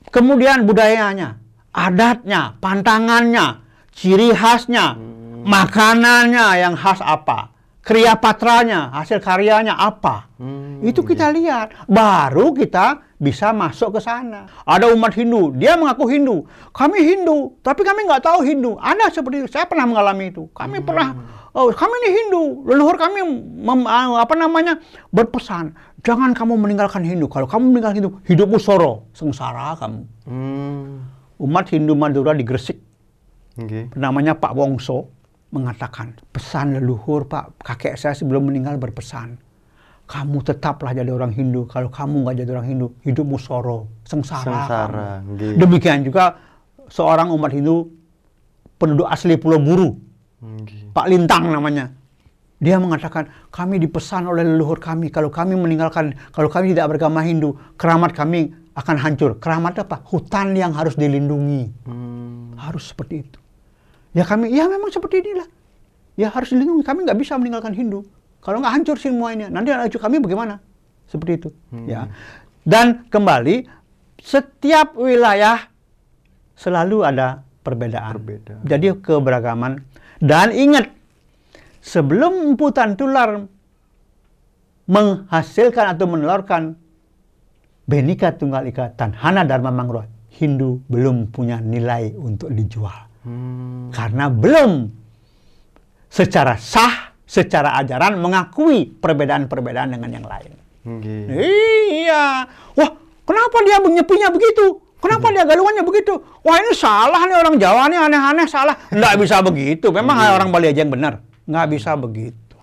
Kemudian 0.08 0.64
budayanya, 0.64 1.36
adatnya, 1.68 2.56
pantangannya, 2.64 3.60
ciri 3.92 4.32
khasnya, 4.32 4.96
makanannya 5.44 6.64
yang 6.64 6.74
khas 6.80 7.04
apa, 7.04 7.52
kriya 7.84 8.16
patranya, 8.16 8.88
hasil 8.96 9.20
karyanya 9.20 9.76
apa. 9.76 10.32
Hmm, 10.40 10.80
Itu 10.80 11.04
kita 11.04 11.28
lihat, 11.28 11.84
baru 11.84 12.56
kita 12.56 13.04
bisa 13.20 13.52
masuk 13.52 13.98
ke 13.98 14.00
sana. 14.00 14.48
Ada 14.64 14.88
umat 14.94 15.12
Hindu, 15.12 15.52
dia 15.52 15.74
mengaku 15.74 16.08
Hindu. 16.08 16.46
Kami 16.72 17.04
Hindu, 17.04 17.58
tapi 17.60 17.84
kami 17.84 18.06
nggak 18.08 18.24
tahu 18.24 18.46
Hindu. 18.46 18.80
Ada 18.80 19.12
seperti 19.12 19.44
itu, 19.44 19.48
saya 19.50 19.68
pernah 19.68 19.84
mengalami 19.84 20.32
itu. 20.32 20.46
Kami 20.56 20.78
pernah, 20.80 21.12
oh 21.58 21.74
kami 21.74 21.94
ini 22.06 22.10
Hindu, 22.14 22.62
leluhur 22.70 22.94
kami 22.94 23.18
mem- 23.58 23.90
ah, 23.90 24.22
apa 24.22 24.38
namanya 24.38 24.78
berpesan, 25.10 25.74
jangan 26.06 26.30
kamu 26.30 26.54
meninggalkan 26.54 27.02
Hindu. 27.02 27.26
Kalau 27.26 27.50
kamu 27.50 27.74
meninggalkan 27.74 27.98
Hindu, 27.98 28.10
hidupmu 28.22 28.62
soro, 28.62 29.10
sengsara 29.10 29.74
kamu. 29.74 30.00
Hmm. 30.30 31.02
Umat 31.42 31.66
Hindu 31.74 31.98
Madura 31.98 32.30
di 32.34 32.46
Gresik, 32.46 32.78
Nggih. 33.58 33.98
namanya 33.98 34.38
Pak 34.38 34.54
Wongso, 34.54 35.10
mengatakan, 35.50 36.14
pesan 36.30 36.78
leluhur 36.78 37.26
Pak, 37.26 37.58
kakek 37.66 37.98
saya 37.98 38.14
sebelum 38.14 38.46
meninggal 38.46 38.78
berpesan, 38.78 39.38
kamu 40.06 40.38
tetaplah 40.46 40.94
jadi 40.94 41.10
orang 41.10 41.34
Hindu. 41.34 41.66
Kalau 41.66 41.90
kamu 41.90 42.22
nggak 42.22 42.36
jadi 42.42 42.50
orang 42.54 42.66
Hindu, 42.70 42.86
hidupmu 43.02 43.36
soro, 43.38 43.90
sengsara. 44.06 44.46
Sengsara, 44.46 45.10
kamu." 45.26 45.58
Demikian 45.58 46.06
juga 46.06 46.38
seorang 46.86 47.34
umat 47.34 47.50
Hindu 47.50 47.90
penduduk 48.78 49.06
asli 49.10 49.34
Pulau 49.36 49.58
Buru, 49.58 50.07
Nggih. 50.42 50.94
Pak 50.94 51.06
Lintang 51.10 51.50
namanya. 51.50 51.90
Dia 52.58 52.82
mengatakan, 52.82 53.30
kami 53.54 53.78
dipesan 53.78 54.26
oleh 54.26 54.42
leluhur 54.42 54.82
kami, 54.82 55.14
kalau 55.14 55.30
kami 55.30 55.54
meninggalkan, 55.54 56.18
kalau 56.34 56.50
kami 56.50 56.74
tidak 56.74 56.90
beragama 56.90 57.22
Hindu, 57.22 57.54
keramat 57.78 58.10
kami 58.10 58.50
akan 58.74 58.96
hancur. 58.98 59.38
Keramat 59.38 59.78
apa? 59.86 60.02
Hutan 60.10 60.58
yang 60.58 60.74
harus 60.74 60.98
dilindungi. 60.98 61.86
Hmm. 61.86 62.58
Harus 62.58 62.90
seperti 62.90 63.22
itu. 63.22 63.38
Ya 64.10 64.26
kami, 64.26 64.50
ya 64.50 64.66
memang 64.66 64.90
seperti 64.90 65.22
inilah. 65.22 65.46
Ya 66.18 66.34
harus 66.34 66.50
dilindungi. 66.50 66.82
Kami 66.82 67.06
nggak 67.06 67.18
bisa 67.18 67.38
meninggalkan 67.38 67.78
Hindu. 67.78 68.02
Kalau 68.42 68.58
nggak 68.58 68.74
hancur 68.74 68.98
semua 68.98 69.30
ini, 69.34 69.46
nanti 69.46 69.70
anak 69.70 69.94
cucu 69.94 70.02
kami 70.02 70.18
bagaimana? 70.18 70.58
Seperti 71.06 71.32
itu. 71.38 71.48
Ya. 71.86 72.10
Dan 72.66 73.06
kembali, 73.06 73.70
setiap 74.18 74.98
wilayah 74.98 75.70
selalu 76.58 77.06
ada 77.06 77.46
perbedaan. 77.62 78.18
Perbedaan. 78.18 78.62
Jadi 78.66 78.86
keberagaman. 78.98 79.72
Dan 80.18 80.50
ingat, 80.50 80.90
sebelum 81.78 82.54
emputan 82.54 82.98
tular 82.98 83.46
menghasilkan 84.88 85.94
atau 85.94 86.06
menelurkan 86.10 86.74
Benika 87.88 88.34
Tunggal 88.36 88.68
Ika 88.68 88.98
Tanhana 88.98 89.46
Dharma 89.46 89.72
Mangro, 89.72 90.04
Hindu 90.34 90.82
belum 90.90 91.32
punya 91.32 91.62
nilai 91.62 92.12
untuk 92.18 92.52
dijual. 92.52 93.08
Hmm. 93.24 93.88
Karena 93.94 94.28
belum 94.28 94.90
secara 96.08 96.56
sah, 96.60 97.14
secara 97.28 97.76
ajaran 97.80 98.16
mengakui 98.20 98.88
perbedaan-perbedaan 98.88 99.94
dengan 99.96 100.10
yang 100.10 100.26
lain. 100.26 100.52
Nggih. 100.88 101.24
Iya. 102.04 102.48
Wah, 102.76 102.90
kenapa 103.28 103.56
dia 103.64 103.78
nyepinya 103.80 104.28
begitu? 104.32 104.87
Kenapa 104.98 105.30
dia 105.30 105.46
galungannya 105.46 105.86
begitu? 105.86 106.18
Wah, 106.42 106.58
ini 106.58 106.74
salah 106.74 107.22
nih 107.22 107.36
orang 107.38 107.54
Jawa 107.54 107.86
nih 107.86 107.98
aneh-aneh 108.02 108.46
salah. 108.50 108.74
Nggak 108.90 109.14
bisa 109.22 109.38
begitu. 109.40 109.94
Memang 109.94 110.18
orang 110.18 110.50
Bali 110.50 110.66
aja 110.70 110.82
yang 110.82 110.90
benar. 110.90 111.22
Nggak 111.46 111.66
bisa 111.70 111.94
begitu. 111.94 112.58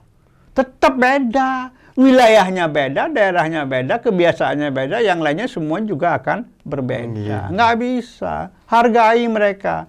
Tetap 0.52 1.00
beda. 1.00 1.72
Wilayahnya 1.96 2.68
beda, 2.68 3.08
daerahnya 3.08 3.64
beda, 3.64 4.04
kebiasaannya 4.04 4.68
beda, 4.68 5.00
yang 5.00 5.24
lainnya 5.24 5.48
semua 5.48 5.80
juga 5.80 6.20
akan 6.20 6.44
berbeda. 6.68 7.16
Iya. 7.16 7.42
Nggak 7.56 7.74
bisa. 7.80 8.52
Hargai 8.68 9.24
mereka. 9.32 9.88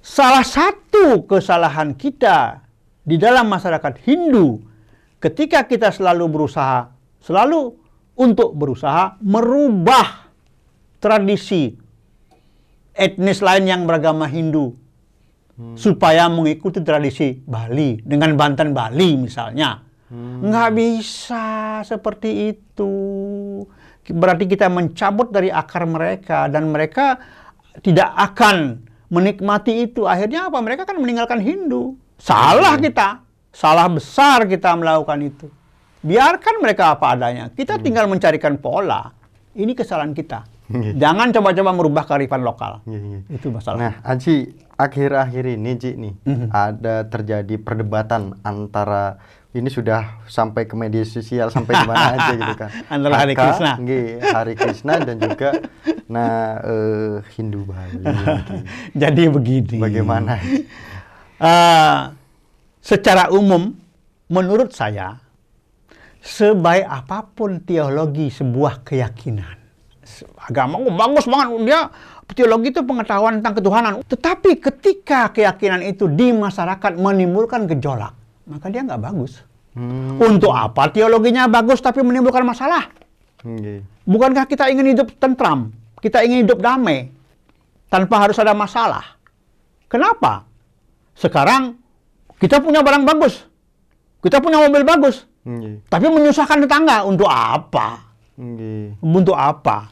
Salah 0.00 0.40
satu 0.40 1.28
kesalahan 1.28 1.92
kita 1.92 2.64
di 3.04 3.20
dalam 3.20 3.44
masyarakat 3.44 4.00
Hindu 4.08 4.56
ketika 5.20 5.68
kita 5.68 5.92
selalu 5.92 6.32
berusaha, 6.32 6.88
selalu 7.20 7.76
untuk 8.16 8.56
berusaha 8.56 9.20
merubah 9.20 10.27
tradisi 10.98 11.74
etnis 12.98 13.38
lain 13.38 13.64
yang 13.70 13.82
beragama 13.86 14.26
Hindu 14.26 14.74
supaya 15.74 16.30
mengikuti 16.30 16.78
tradisi 16.86 17.34
Bali 17.34 17.98
dengan 18.02 18.38
Banten 18.38 18.70
Bali 18.70 19.18
misalnya. 19.18 19.82
Nggak 20.08 20.70
bisa 20.74 21.46
seperti 21.82 22.54
itu. 22.54 22.92
Berarti 24.08 24.48
kita 24.48 24.70
mencabut 24.70 25.28
dari 25.34 25.52
akar 25.52 25.84
mereka 25.84 26.46
dan 26.48 26.70
mereka 26.70 27.18
tidak 27.82 28.08
akan 28.16 28.86
menikmati 29.10 29.84
itu. 29.84 30.06
Akhirnya 30.08 30.48
apa? 30.48 30.58
Mereka 30.62 30.88
akan 30.88 30.98
meninggalkan 31.02 31.42
Hindu. 31.42 31.98
Salah 32.16 32.78
kita. 32.80 33.20
Salah 33.52 33.90
besar 33.90 34.46
kita 34.46 34.72
melakukan 34.78 35.18
itu. 35.20 35.46
Biarkan 36.00 36.62
mereka 36.62 36.94
apa 36.94 37.18
adanya. 37.18 37.50
Kita 37.50 37.76
tinggal 37.82 38.06
mencarikan 38.06 38.56
pola. 38.62 39.10
Ini 39.58 39.74
kesalahan 39.74 40.14
kita. 40.14 40.46
Jangan 41.02 41.30
coba-coba 41.30 41.70
merubah 41.72 42.04
kearifan 42.04 42.42
lokal. 42.42 42.80
Itu 43.30 43.48
masalah. 43.48 43.78
Nah, 43.78 43.92
Aji, 44.02 44.52
akhir-akhir 44.74 45.44
ini, 45.50 45.70
Ji, 45.74 45.90
nih, 45.94 46.14
Mhm. 46.22 46.46
ada 46.48 47.02
terjadi 47.04 47.56
perdebatan 47.56 48.36
antara 48.40 49.18
ini 49.50 49.66
sudah 49.66 50.22
sampai 50.24 50.64
ke 50.64 50.76
media 50.76 51.02
sosial 51.02 51.48
sampai 51.48 51.72
di 51.74 51.84
mana 51.84 52.04
aja 52.14 52.32
gitu 52.32 52.54
kan. 52.54 52.70
Antara 52.94 53.14
Hari 53.16 53.34
Krishna. 53.34 53.72
nggih, 53.76 54.06
Hari 54.20 54.54
Krishna 54.54 54.94
dan 55.00 55.16
juga 55.18 55.50
nah 56.06 56.62
eh, 56.62 57.14
Hindu 57.34 57.64
Bali. 57.64 57.98
gitu. 57.98 58.54
Jadi 58.94 59.22
begini. 59.26 59.76
Bagaimana? 59.76 60.36
Eh, 61.38 61.96
secara 62.78 63.30
umum, 63.30 63.72
menurut 64.28 64.70
saya, 64.70 65.16
sebaik 66.18 66.84
apa 66.84 67.26
pun 67.26 67.58
teologi 67.58 68.28
sebuah 68.28 68.82
keyakinan, 68.82 69.57
agama 70.38 70.78
oh, 70.80 70.92
bagus 70.94 71.24
banget 71.28 71.48
dia 71.64 71.80
teologi 72.32 72.68
itu 72.74 72.84
pengetahuan 72.84 73.40
tentang 73.40 73.54
ketuhanan. 73.56 73.92
Tetapi 74.04 74.60
ketika 74.60 75.32
keyakinan 75.32 75.80
itu 75.84 76.10
di 76.10 76.32
masyarakat 76.34 76.98
menimbulkan 77.00 77.64
gejolak, 77.64 78.12
maka 78.44 78.68
dia 78.68 78.84
nggak 78.84 79.00
bagus. 79.00 79.40
Hmm, 79.72 80.18
Untuk 80.18 80.50
apa 80.52 80.90
teologinya 80.90 81.46
bagus 81.46 81.78
tapi 81.78 82.02
menimbulkan 82.02 82.42
masalah? 82.44 82.90
nggih. 83.44 83.86
Bukankah 84.08 84.48
kita 84.48 84.66
ingin 84.72 84.96
hidup 84.96 85.08
tentram? 85.20 85.70
Kita 86.00 86.24
ingin 86.26 86.48
hidup 86.48 86.58
damai 86.58 87.12
tanpa 87.86 88.26
harus 88.26 88.36
ada 88.40 88.56
masalah. 88.56 89.04
Kenapa? 89.86 90.44
Sekarang 91.14 91.76
kita 92.38 92.60
punya 92.60 92.82
barang 92.82 93.04
bagus. 93.06 93.44
Kita 94.18 94.42
punya 94.42 94.58
mobil 94.62 94.82
bagus. 94.82 95.24
Nggih. 95.46 95.86
Tapi 95.86 96.06
menyusahkan 96.10 96.60
tetangga 96.66 97.06
untuk 97.06 97.30
apa? 97.30 98.04
Nggih. 98.36 98.98
Untuk 99.00 99.36
apa? 99.38 99.90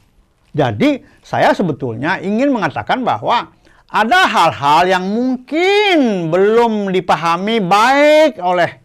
Jadi 0.57 1.05
saya 1.21 1.53
sebetulnya 1.53 2.17
ingin 2.25 2.49
mengatakan 2.49 3.05
bahwa 3.05 3.53
ada 3.93 4.21
hal-hal 4.25 4.89
yang 4.89 5.05
mungkin 5.05 6.33
belum 6.33 6.89
dipahami 6.97 7.61
baik 7.61 8.41
oleh 8.41 8.81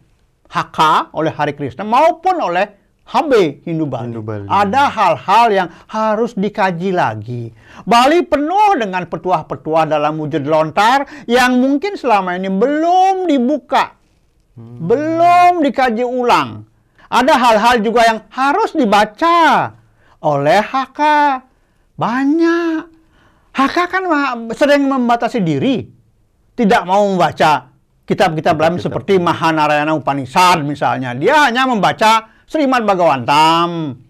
HK, 0.52 1.10
oleh 1.16 1.32
Hari 1.32 1.56
Krishna 1.56 1.88
maupun 1.88 2.36
oleh 2.44 2.68
HB 3.08 3.64
Hindu 3.64 3.88
Bali. 3.88 4.12
Hindu 4.12 4.22
Bali. 4.22 4.46
Ada 4.52 4.92
hal-hal 4.92 5.48
yang 5.50 5.70
harus 5.88 6.36
dikaji 6.36 6.92
lagi. 6.92 7.56
Bali 7.88 8.20
penuh 8.28 8.76
dengan 8.76 9.08
petuah-petuah 9.08 9.88
dalam 9.88 10.20
wujud 10.20 10.44
lontar 10.44 11.08
yang 11.26 11.56
mungkin 11.56 11.96
selama 11.96 12.36
ini 12.36 12.52
belum 12.52 13.32
dibuka 13.32 14.02
belum 14.56 15.64
dikaji 15.64 16.04
ulang. 16.04 16.68
Ada 17.12 17.34
hal-hal 17.36 17.76
juga 17.84 18.08
yang 18.08 18.20
harus 18.32 18.72
dibaca 18.72 19.72
oleh 20.24 20.60
HK. 20.64 21.02
Banyak. 22.02 22.82
HK 23.54 23.78
kan 23.86 24.04
sering 24.58 24.90
membatasi 24.90 25.46
diri. 25.46 25.86
Tidak 26.58 26.82
mau 26.90 27.06
membaca 27.06 27.70
kitab-kitab 28.10 28.58
lain 28.58 28.82
Kitab-kitab. 28.82 28.86
seperti 28.90 29.22
Mahanarayana 29.22 29.94
Upanishad 29.94 30.66
misalnya. 30.66 31.14
Dia 31.14 31.46
hanya 31.46 31.70
membaca 31.70 32.42
Srimad 32.50 32.84
Bhagavatam 32.84 34.02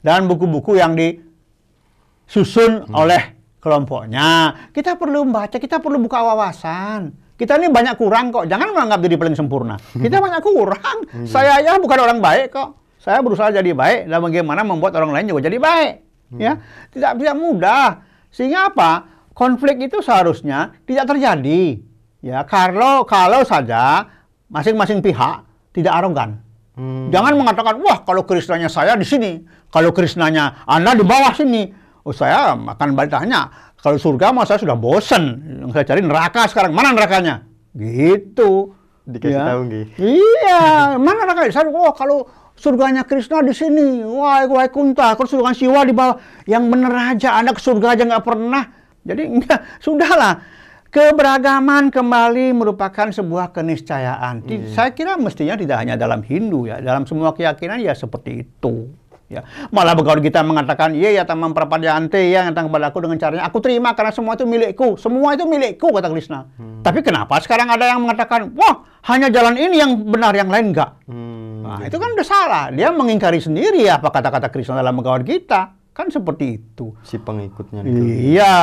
dan 0.00 0.20
buku-buku 0.24 0.80
yang 0.80 0.96
disusun 0.96 2.88
oleh 2.96 3.36
kelompoknya. 3.60 4.56
Kita 4.72 4.96
perlu 4.96 5.28
membaca, 5.28 5.60
kita 5.60 5.78
perlu 5.84 6.00
buka 6.00 6.24
wawasan. 6.24 7.12
Kita 7.34 7.58
ini 7.58 7.66
banyak 7.66 7.98
kurang 7.98 8.30
kok. 8.30 8.46
Jangan 8.46 8.70
menganggap 8.70 8.98
diri 9.02 9.18
paling 9.18 9.34
sempurna. 9.34 9.74
Kita 9.78 10.22
banyak 10.22 10.42
kurang. 10.42 10.96
Saya 11.26 11.58
ya 11.60 11.76
bukan 11.82 11.98
orang 11.98 12.18
baik 12.22 12.54
kok. 12.54 12.78
Saya 13.02 13.20
berusaha 13.20 13.50
jadi 13.52 13.74
baik 13.74 14.08
dan 14.08 14.18
bagaimana 14.22 14.64
membuat 14.64 14.96
orang 14.96 15.12
lain 15.12 15.34
juga 15.34 15.50
jadi 15.50 15.58
baik. 15.60 16.03
Ya, 16.40 16.58
tidak 16.90 17.18
tidak 17.20 17.34
mudah. 17.38 18.02
Sehingga 18.34 18.70
apa? 18.72 18.90
Konflik 19.34 19.90
itu 19.90 19.98
seharusnya 19.98 20.74
tidak 20.86 21.10
terjadi. 21.14 21.82
Ya, 22.24 22.46
kalau 22.46 23.02
kalau 23.04 23.42
saja 23.42 24.08
masing-masing 24.48 25.02
pihak 25.02 25.44
tidak 25.74 25.92
arogan. 25.98 26.38
Hmm, 26.74 27.10
Jangan 27.10 27.38
mengatakan, 27.38 27.78
wah 27.82 28.02
kalau 28.02 28.26
Krisnanya 28.26 28.66
saya 28.66 28.98
di 28.98 29.06
sini, 29.06 29.42
kalau 29.70 29.94
Krisnanya 29.94 30.66
Anda 30.66 30.98
di 30.98 31.06
bawah 31.06 31.30
sini. 31.34 31.70
Oh 32.04 32.12
saya 32.12 32.52
akan 32.52 32.88
balik 32.92 33.14
tanya, 33.14 33.48
kalau 33.80 33.96
surga 33.96 34.34
mah 34.34 34.44
saya 34.44 34.60
sudah 34.60 34.76
bosen. 34.76 35.40
Yang 35.64 35.70
saya 35.72 35.84
cari 35.88 36.00
neraka 36.04 36.42
sekarang, 36.50 36.72
mana 36.76 36.92
nerakanya? 36.92 37.46
Gitu. 37.72 38.74
Dikasih 39.04 39.36
tahu, 39.36 39.60
nggih. 39.68 39.86
Iya, 40.00 40.60
mana 40.96 41.28
neraka? 41.28 41.48
Saya, 41.52 41.68
wah 41.68 41.92
kalau 41.92 42.24
surganya 42.54 43.02
Krishna 43.02 43.42
di 43.42 43.52
sini, 43.52 44.00
wah 44.02 44.46
wah 44.46 44.66
kunta, 44.66 45.14
kalau 45.14 45.28
surga 45.28 45.52
Siwa 45.52 45.82
di 45.82 45.92
bawah. 45.92 46.16
Yang 46.44 46.64
bener 46.66 46.92
aja, 46.92 47.36
Anda 47.36 47.52
ke 47.52 47.60
surga 47.60 47.94
aja 47.94 48.02
nggak 48.04 48.24
pernah. 48.24 48.64
Jadi 49.04 49.22
enggak, 49.28 49.60
sudahlah. 49.84 50.40
Keberagaman 50.88 51.90
kembali 51.90 52.54
merupakan 52.54 53.10
sebuah 53.10 53.50
keniscayaan. 53.50 54.46
Ti- 54.46 54.70
Saya 54.70 54.94
kira 54.94 55.18
mestinya 55.18 55.58
tidak 55.58 55.82
hanya 55.82 55.98
dalam 55.98 56.22
Hindu 56.22 56.70
ya, 56.70 56.78
dalam 56.78 57.02
semua 57.02 57.34
keyakinan 57.34 57.82
ya 57.82 57.92
seperti 57.92 58.46
itu. 58.46 58.94
Ya. 59.26 59.42
Malah 59.74 59.98
begawan 59.98 60.22
kita 60.22 60.46
mengatakan, 60.46 60.94
iya 60.94 61.10
ya 61.10 61.22
tamam 61.26 61.50
prapadyante 61.50 62.14
ya 62.22 62.46
yang 62.46 62.54
datang 62.54 62.70
kepada 62.70 62.94
aku 62.94 62.98
dengan 63.02 63.18
caranya 63.18 63.42
aku 63.42 63.58
terima 63.58 63.90
karena 63.98 64.14
semua 64.14 64.38
itu 64.38 64.46
milikku, 64.46 64.94
semua 64.94 65.34
itu 65.34 65.42
milikku 65.42 65.90
kata 65.90 66.14
Krishna. 66.14 66.46
Tapi 66.86 67.02
kenapa 67.02 67.42
sekarang 67.42 67.66
ada 67.66 67.90
yang 67.90 67.98
mengatakan, 67.98 68.54
wah 68.54 68.86
hanya 69.10 69.26
jalan 69.34 69.58
ini 69.58 69.82
yang 69.82 69.98
benar, 69.98 70.30
yang 70.30 70.46
lain 70.46 70.70
enggak? 70.70 70.94
Hmm, 71.10 71.33
Nah, 71.80 71.86
itu 71.88 71.96
kan 71.98 72.10
udah 72.14 72.26
salah. 72.26 72.64
Dia 72.70 72.94
mengingkari 72.94 73.42
sendiri 73.42 73.88
apa 73.90 74.10
kata-kata 74.12 74.52
Krishna 74.52 74.78
dalam 74.78 74.94
begawan 74.94 75.26
kita. 75.26 75.74
Kan 75.94 76.10
seperti 76.10 76.58
itu. 76.58 76.90
si 77.06 77.22
pengikutnya 77.22 77.86
itu. 77.86 78.34
Iya, 78.34 78.54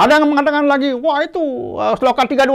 ada 0.00 0.16
yang 0.16 0.24
mengatakan 0.32 0.64
lagi, 0.64 0.96
wah 0.96 1.20
itu 1.20 1.40
uh, 1.76 1.92
sloka 2.00 2.24
325. 2.24 2.48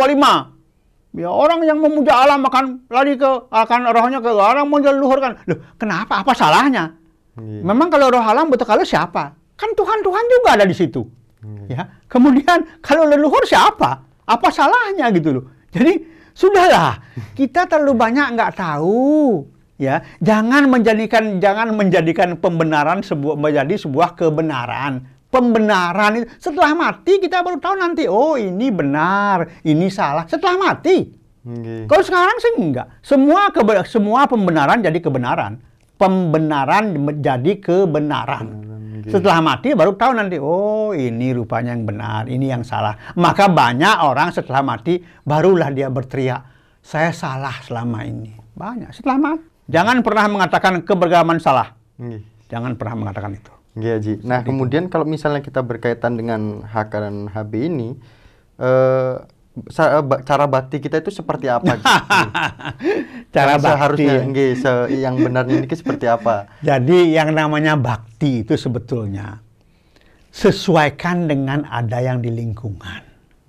Ya 1.14 1.30
orang 1.30 1.62
yang 1.62 1.78
memuja 1.78 2.26
alam 2.26 2.42
akan 2.42 2.90
lari 2.90 3.14
ke 3.14 3.30
akan 3.54 3.80
rohnya 3.94 4.18
ke 4.18 4.34
orang 4.34 4.66
memuja 4.66 4.90
leluhur 4.90 5.22
kan. 5.22 5.38
Loh, 5.46 5.62
kenapa? 5.78 6.26
Apa 6.26 6.34
salahnya? 6.34 6.98
Nggih. 7.38 7.62
Memang 7.62 7.94
kalau 7.94 8.10
roh 8.10 8.26
alam 8.26 8.50
betul 8.50 8.66
kalau 8.66 8.82
siapa? 8.82 9.38
Kan 9.54 9.78
Tuhan 9.78 10.02
Tuhan 10.02 10.26
juga 10.26 10.50
ada 10.58 10.66
di 10.66 10.74
situ. 10.74 11.06
Nggih. 11.46 11.70
Ya. 11.70 12.02
Kemudian 12.10 12.82
kalau 12.82 13.06
leluhur 13.06 13.46
siapa? 13.46 14.02
Apa 14.26 14.50
salahnya 14.50 15.14
gitu 15.14 15.38
loh. 15.38 15.46
Jadi 15.70 16.02
sudahlah, 16.34 16.98
kita 17.38 17.70
terlalu 17.70 17.94
banyak 17.94 18.34
nggak 18.34 18.58
tahu. 18.58 19.46
Ya, 19.84 20.00
jangan 20.24 20.72
menjadikan 20.72 21.44
jangan 21.44 21.76
menjadikan 21.76 22.40
pembenaran 22.40 23.04
sebuah 23.04 23.36
menjadi 23.36 23.76
sebuah 23.84 24.16
kebenaran. 24.16 25.04
Pembenaran 25.28 26.24
itu 26.24 26.30
setelah 26.40 26.72
mati 26.72 27.20
kita 27.20 27.44
baru 27.44 27.60
tahu 27.60 27.76
nanti 27.76 28.08
oh 28.08 28.40
ini 28.40 28.72
benar, 28.72 29.60
ini 29.68 29.92
salah 29.92 30.24
setelah 30.24 30.72
mati. 30.72 31.20
Nggih. 31.44 31.92
Kalau 31.92 32.04
sekarang 32.06 32.38
sih 32.40 32.54
enggak. 32.56 32.88
Semua 33.04 33.52
kebe- 33.52 33.84
semua 33.84 34.24
pembenaran 34.24 34.80
jadi 34.80 34.96
kebenaran. 35.04 35.60
Pembenaran 36.00 36.96
menjadi 36.96 37.60
kebenaran. 37.60 38.46
Nggih. 39.04 39.12
Setelah 39.12 39.44
mati 39.44 39.76
baru 39.76 40.00
tahu 40.00 40.16
nanti, 40.16 40.40
oh 40.40 40.96
ini 40.96 41.36
rupanya 41.36 41.76
yang 41.76 41.84
benar, 41.84 42.24
ini 42.32 42.48
yang 42.48 42.64
salah. 42.64 42.96
Maka 43.20 43.52
banyak 43.52 44.00
orang 44.00 44.32
setelah 44.32 44.64
mati 44.64 45.04
barulah 45.28 45.68
dia 45.76 45.92
berteriak, 45.92 46.40
saya 46.80 47.12
salah 47.12 47.60
selama 47.60 48.08
ini. 48.08 48.32
Banyak 48.56 48.96
setelah 48.96 49.20
mati. 49.20 49.53
Jangan 49.66 50.04
pernah 50.04 50.26
mengatakan 50.28 50.84
keberagaman 50.84 51.40
salah. 51.40 51.76
Nggih. 51.96 52.22
Jangan 52.52 52.76
pernah 52.76 52.96
mengatakan 53.00 53.32
itu. 53.34 53.52
Nggih, 53.74 53.92
Haji. 53.98 54.14
Nah, 54.22 54.40
kemudian 54.44 54.86
kalau 54.86 55.02
misalnya 55.04 55.42
kita 55.42 55.66
berkaitan 55.66 56.14
dengan 56.14 56.62
HK 56.62 56.94
dan 56.94 57.16
HB 57.26 57.52
ini, 57.66 57.90
eh, 58.62 59.16
eh, 59.58 60.04
cara 60.22 60.46
bakti 60.46 60.78
kita 60.78 61.02
itu 61.02 61.10
seperti 61.10 61.50
apa? 61.50 61.82
Ji? 61.82 61.86
Cara 63.34 63.58
Yang 63.58 63.66
seharusnya 63.66 64.14
bakti. 64.14 64.30
nggih, 64.30 64.52
se- 64.54 64.90
yang 64.94 65.16
benarnya 65.18 65.56
ini 65.58 65.68
seperti 65.68 66.06
apa? 66.06 66.46
Jadi 66.62 67.18
yang 67.18 67.34
namanya 67.34 67.74
bakti 67.74 68.46
itu 68.46 68.54
sebetulnya 68.54 69.42
sesuaikan 70.30 71.26
dengan 71.26 71.66
ada 71.66 71.98
yang 71.98 72.22
di 72.22 72.30
lingkungan. 72.30 73.02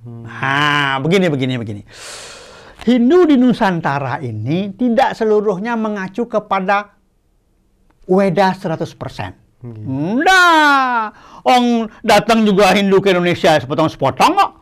Nah, 0.04 1.00
begini, 1.00 1.28
begini, 1.28 1.56
begini. 1.56 1.82
Hindu 2.84 3.24
di 3.24 3.40
Nusantara 3.40 4.20
ini 4.20 4.68
tidak 4.76 5.16
seluruhnya 5.16 5.72
mengacu 5.72 6.28
kepada 6.28 6.92
Weda 8.04 8.52
100%. 8.52 9.64
Nah, 10.20 11.08
Ong 11.40 11.88
datang 12.04 12.44
juga 12.44 12.76
Hindu 12.76 13.00
ke 13.00 13.16
Indonesia 13.16 13.56
sepotong-sepotong 13.56 14.32
kok. 14.36 14.52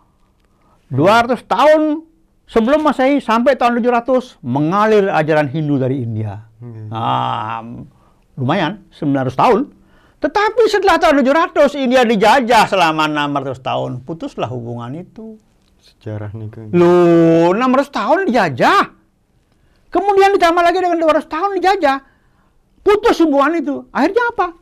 200 0.94 1.42
tahun 1.42 2.06
sebelum 2.46 2.86
Masehi 2.86 3.18
sampai 3.18 3.58
tahun 3.58 3.82
700 3.82 4.38
mengalir 4.46 5.10
ajaran 5.10 5.50
Hindu 5.50 5.82
dari 5.82 6.06
India. 6.06 6.46
Nah, 6.62 7.66
lumayan 8.38 8.86
900 8.94 9.34
tahun. 9.34 9.60
Tetapi 10.22 10.62
setelah 10.70 11.02
tahun 11.02 11.26
700 11.26 11.74
India 11.82 12.06
dijajah 12.06 12.70
selama 12.70 13.10
600 13.10 13.58
tahun. 13.58 13.90
Putuslah 14.06 14.46
hubungan 14.46 14.94
itu. 14.94 15.34
Sejarah 16.02 16.34
nih 16.34 16.50
Kang. 16.50 16.74
Loh, 16.74 17.54
600 17.54 17.94
tahun 17.94 18.18
dijajah. 18.26 18.90
Kemudian 19.86 20.34
ditambah 20.34 20.58
lagi 20.58 20.82
dengan 20.82 20.98
200 20.98 21.30
tahun 21.30 21.50
dijajah. 21.62 22.02
Putus 22.82 23.22
hubungan 23.22 23.54
itu. 23.54 23.86
Akhirnya 23.94 24.34
apa? 24.34 24.58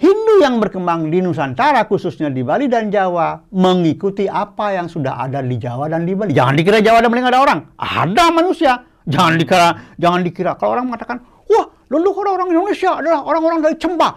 Hindu 0.00 0.40
yang 0.40 0.56
berkembang 0.56 1.12
di 1.12 1.20
Nusantara, 1.20 1.84
khususnya 1.84 2.32
di 2.32 2.40
Bali 2.40 2.64
dan 2.64 2.88
Jawa, 2.88 3.44
mengikuti 3.52 4.24
apa 4.24 4.72
yang 4.72 4.88
sudah 4.88 5.20
ada 5.20 5.44
di 5.44 5.60
Jawa 5.60 5.92
dan 5.92 6.08
di 6.08 6.16
Bali. 6.16 6.32
Jangan 6.32 6.56
dikira 6.56 6.80
Jawa 6.80 7.04
dan 7.04 7.12
Bali 7.12 7.20
nggak 7.28 7.34
ada 7.36 7.42
orang. 7.44 7.60
Ada 7.76 8.24
manusia. 8.32 8.72
Jangan 9.04 9.36
dikira, 9.36 9.68
jangan 10.00 10.20
dikira. 10.24 10.56
Kalau 10.56 10.80
orang 10.80 10.88
mengatakan, 10.88 11.20
wah, 11.44 11.68
leluhur 11.92 12.24
orang 12.24 12.48
Indonesia 12.48 12.96
adalah 12.96 13.20
orang-orang 13.20 13.68
dari 13.68 13.76
Cemba. 13.76 14.16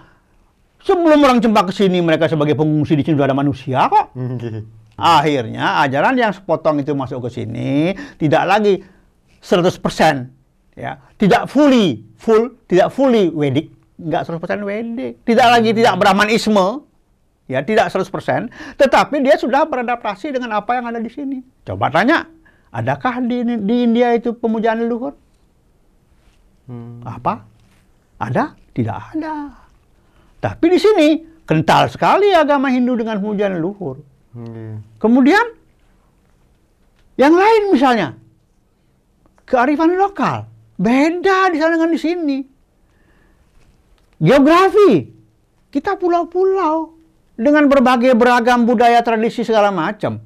Sebelum 0.80 1.20
orang 1.28 1.44
Cemba 1.44 1.68
ke 1.68 1.76
sini, 1.76 2.00
mereka 2.00 2.32
sebagai 2.32 2.56
pengungsi 2.56 2.96
di 2.96 3.04
sini 3.04 3.20
sudah 3.20 3.28
ada 3.28 3.36
manusia 3.36 3.84
kok. 3.92 4.16
Akhirnya 5.02 5.82
ajaran 5.82 6.14
yang 6.14 6.30
sepotong 6.30 6.78
itu 6.86 6.94
masuk 6.94 7.26
ke 7.26 7.42
sini 7.42 7.98
tidak 8.22 8.46
lagi 8.46 8.86
100% 9.42 9.74
ya, 10.78 11.02
tidak 11.18 11.50
fully 11.50 12.06
full, 12.16 12.54
tidak 12.70 12.94
fully 12.94 13.34
Vedic, 13.34 13.74
enggak 13.98 14.30
100% 14.30 14.62
Vedic. 14.62 15.14
Tidak 15.26 15.48
lagi 15.50 15.70
tidak 15.74 15.98
Brahmanisme, 15.98 16.86
ya, 17.50 17.60
tidak 17.66 17.90
100%, 17.90 18.78
tetapi 18.78 19.16
dia 19.26 19.36
sudah 19.36 19.66
beradaptasi 19.66 20.38
dengan 20.38 20.62
apa 20.62 20.78
yang 20.78 20.86
ada 20.88 21.02
di 21.02 21.10
sini. 21.12 21.42
Coba 21.66 21.90
tanya, 21.90 22.30
adakah 22.72 23.26
di, 23.26 23.44
di 23.66 23.76
India 23.84 24.14
itu 24.14 24.38
pemujaan 24.38 24.86
leluhur? 24.86 25.18
Hmm. 26.70 27.04
Apa? 27.04 27.44
Ada? 28.22 28.54
Tidak 28.72 28.98
ada. 29.18 29.52
Tapi 30.42 30.66
di 30.72 30.80
sini 30.80 31.08
kental 31.44 31.92
sekali 31.92 32.32
agama 32.32 32.72
Hindu 32.72 32.96
dengan 32.96 33.20
pemujaan 33.20 33.60
leluhur. 33.60 34.11
Nggih. 34.32 34.80
Kemudian 34.98 35.46
yang 37.20 37.36
lain 37.36 37.62
misalnya 37.76 38.16
kearifan 39.44 40.00
lokal 40.00 40.48
beda 40.80 41.52
di 41.52 41.58
sana 41.60 41.76
dengan 41.76 41.92
di 41.92 42.00
sini. 42.00 42.40
Geografi 44.22 45.10
kita 45.74 45.98
pulau-pulau 45.98 46.96
dengan 47.36 47.66
berbagai 47.68 48.14
beragam 48.16 48.64
budaya 48.64 49.02
tradisi 49.04 49.44
segala 49.44 49.74
macam. 49.74 50.22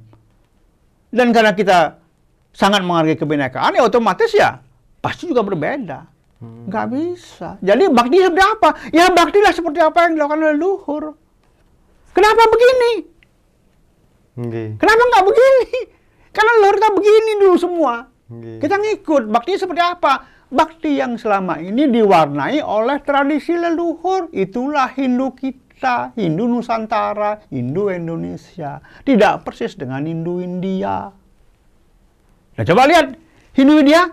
Dan 1.10 1.32
karena 1.32 1.56
kita 1.56 1.96
sangat 2.52 2.84
menghargai 2.84 3.16
kebinekaan 3.16 3.76
ya 3.76 3.82
otomatis 3.84 4.30
ya 4.36 4.60
pasti 5.00 5.28
juga 5.28 5.42
berbeda. 5.42 6.06
Nggak 6.36 6.86
bisa. 6.92 7.56
Jadi 7.64 7.88
bakti 7.88 8.20
seperti 8.20 8.42
apa? 8.44 8.68
Ya 8.92 9.08
baktilah 9.08 9.52
seperti 9.56 9.80
apa 9.80 9.98
yang 10.06 10.20
dilakukan 10.20 10.38
oleh 10.44 10.52
leluhur. 10.54 11.04
Kenapa 12.12 12.42
begini? 12.52 13.15
Nggih. 14.36 14.76
Kenapa 14.76 15.02
nggak 15.02 15.24
begini? 15.24 15.70
Karena 16.36 16.50
leluhur 16.60 16.76
kita 16.76 16.90
begini 16.92 17.32
dulu 17.40 17.56
semua. 17.56 17.94
Nggih. 18.28 18.58
Kita 18.60 18.74
ngikut. 18.76 19.22
Bakti 19.32 19.52
seperti 19.56 19.82
apa? 19.82 20.12
Bakti 20.46 21.00
yang 21.00 21.18
selama 21.18 21.58
ini 21.58 21.88
diwarnai 21.88 22.60
oleh 22.60 23.00
tradisi 23.02 23.56
leluhur. 23.56 24.28
Itulah 24.30 24.92
Hindu 24.92 25.32
kita. 25.32 26.12
Hindu 26.16 26.48
Nusantara, 26.48 27.44
Hindu 27.52 27.92
Indonesia. 27.92 28.80
Tidak 29.04 29.44
persis 29.44 29.76
dengan 29.76 30.04
Hindu 30.04 30.40
India. 30.40 31.12
Nah 32.56 32.64
coba 32.64 32.88
lihat. 32.88 33.16
Hindu 33.56 33.80
India. 33.80 34.04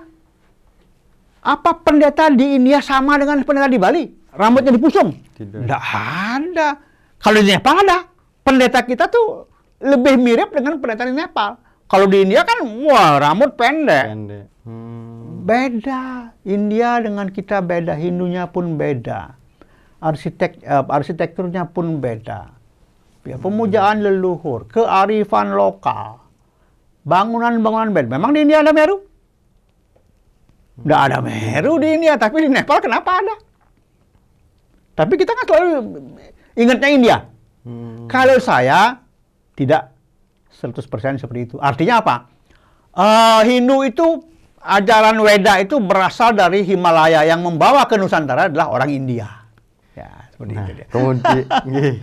Apa 1.43 1.75
pendeta 1.83 2.31
di 2.31 2.55
India 2.55 2.79
sama 2.79 3.19
dengan 3.19 3.43
pendeta 3.43 3.67
di 3.67 3.75
Bali? 3.75 4.03
Rambutnya 4.31 4.71
dipusung? 4.71 5.11
Tidak. 5.35 5.67
Tidak 5.67 5.83
ada. 6.39 6.79
Kalau 7.19 7.39
di 7.43 7.51
Nepal 7.51 7.83
ada. 7.83 8.07
Pendeta 8.43 8.83
kita 8.83 9.07
tuh 9.07 9.52
lebih 9.83 10.15
mirip 10.15 10.55
dengan 10.55 10.79
pendeta 10.79 11.03
di 11.03 11.13
Nepal. 11.13 11.59
Kalau 11.91 12.07
di 12.07 12.23
India 12.23 12.41
kan, 12.47 12.63
wah 12.87 13.19
rambut 13.19 13.53
pendek. 13.59 14.07
Pendek. 14.09 14.45
Hmm. 14.63 15.43
Beda. 15.43 16.31
India 16.47 17.03
dengan 17.03 17.27
kita 17.27 17.59
beda. 17.59 17.93
Hindunya 17.99 18.47
pun 18.47 18.79
beda. 18.79 19.35
Arsitek, 19.99 20.63
eh, 20.63 20.83
arsitekturnya 20.87 21.67
pun 21.69 21.99
beda. 21.99 22.55
Ya, 23.23 23.39
pemujaan 23.39 24.03
leluhur, 24.03 24.67
kearifan 24.67 25.55
lokal, 25.55 26.19
bangunan-bangunan 27.07 27.95
beda. 27.95 28.07
Memang 28.11 28.35
di 28.35 28.43
India 28.43 28.59
ada 28.59 28.75
Meru? 28.75 28.99
Nggak 30.83 31.01
ada 31.07 31.17
Meru 31.23 31.79
di 31.79 31.87
India, 31.87 32.19
tapi 32.19 32.43
di 32.43 32.51
Nepal 32.51 32.83
kenapa 32.83 33.23
ada? 33.23 33.35
Tapi 34.91 35.13
kita 35.15 35.31
kan 35.39 35.45
selalu 35.47 35.67
ingatnya 36.59 36.89
India. 36.91 37.17
Hmm. 37.63 38.11
Kalau 38.11 38.35
saya 38.43 39.02
tidak 39.53 39.93
100% 40.51 40.81
seperti 41.17 41.39
itu. 41.43 41.55
Artinya 41.57 41.99
apa? 41.99 42.15
Eh, 42.93 43.41
Hindu 43.47 43.81
itu 43.81 44.05
ajaran 44.59 45.17
Weda 45.17 45.59
itu 45.59 45.75
berasal 45.77 46.31
dari 46.31 46.61
Himalaya 46.61 47.25
yang 47.25 47.41
membawa 47.41 47.83
ke 47.83 47.97
Nusantara 47.97 48.47
adalah 48.47 48.69
orang 48.69 48.89
India. 48.89 49.27
Ya, 49.91 50.09
seperti 50.29 50.53
Nah, 50.53 50.63
itu 50.63 50.73
dia. 50.73 50.87
kemudian, 50.87 51.43
nggih. 51.67 51.93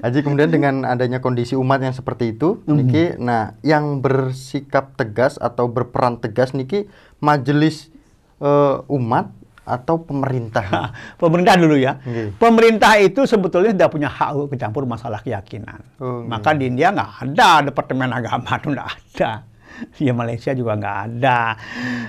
Aji 0.00 0.18
kemudian 0.22 0.48
dengan 0.48 0.74
adanya 0.82 1.18
kondisi 1.18 1.52
umat 1.52 1.78
yang 1.78 1.92
seperti 1.92 2.32
itu, 2.32 2.62
Mhm. 2.64 2.74
niki, 2.74 3.04
nah 3.16 3.42
yang 3.60 3.98
bersikap 3.98 4.94
tegas 4.94 5.36
atau 5.36 5.66
berperan 5.66 6.16
tegas 6.16 6.50
niki 6.50 6.86
majelis 7.18 7.90
eh, 8.38 8.76
umat 8.88 9.34
atau 9.68 10.00
pemerintah. 10.00 10.64
Pemerintah 11.22 11.54
dulu 11.60 11.76
ya. 11.76 12.00
Nggih. 12.00 12.40
Pemerintah 12.40 12.96
itu 12.96 13.28
sebetulnya 13.28 13.76
tidak 13.76 13.90
punya 13.92 14.08
hak 14.08 14.28
untuk 14.32 14.56
kecampur 14.56 14.88
masalah 14.88 15.20
keyakinan. 15.20 15.84
Oh, 16.00 16.24
nggih. 16.24 16.32
Maka 16.32 16.56
di 16.56 16.64
India 16.66 16.88
nggak 16.88 17.10
ada 17.28 17.68
departemen 17.68 18.10
agama 18.10 18.56
itu 18.56 18.68
nggak 18.72 18.88
ada. 18.88 19.32
Di 19.94 20.10
Malaysia 20.10 20.50
juga 20.56 20.74
nggak 20.74 20.98
ada. 21.06 21.40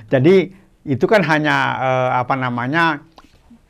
Jadi 0.09 0.35
itu 0.87 1.05
kan 1.05 1.21
hanya 1.27 1.55
eh, 1.83 2.09
apa 2.17 2.33
namanya 2.33 3.03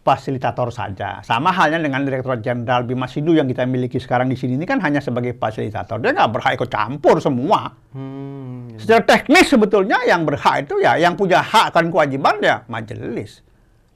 fasilitator 0.10 0.74
saja. 0.74 1.22
Sama 1.22 1.54
halnya 1.54 1.78
dengan 1.78 2.02
Direktur 2.02 2.40
Jenderal 2.42 2.88
Bima 2.88 3.06
Sidhu 3.06 3.38
yang 3.38 3.46
kita 3.46 3.68
miliki 3.70 4.02
sekarang 4.02 4.32
di 4.32 4.34
sini 4.40 4.58
ini 4.58 4.66
kan 4.66 4.82
hanya 4.82 5.04
sebagai 5.04 5.38
fasilitator. 5.38 6.02
Dia 6.02 6.16
nggak 6.18 6.32
berhak 6.34 6.52
ikut 6.58 6.70
campur 6.72 7.22
semua. 7.22 7.70
Hmm, 7.94 8.74
nggih. 8.74 8.82
Secara 8.82 9.04
teknis 9.06 9.46
sebetulnya 9.46 10.02
yang 10.10 10.26
berhak 10.26 10.66
itu 10.66 10.82
ya 10.82 10.98
yang 10.98 11.14
punya 11.14 11.44
hak 11.44 11.76
dan 11.76 11.94
kewajiban 11.94 12.42
ya 12.42 12.66
majelis, 12.66 13.46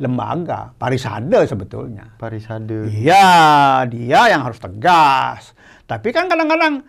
lembaga, 0.03 0.75
parisade 0.75 1.47
sebetulnya. 1.47 2.19
Parisade. 2.19 2.91
Iya, 2.91 3.87
dia 3.87 4.21
yang 4.27 4.43
harus 4.43 4.59
tegas. 4.59 5.55
Tapi 5.87 6.11
kan 6.11 6.27
kadang-kadang 6.27 6.83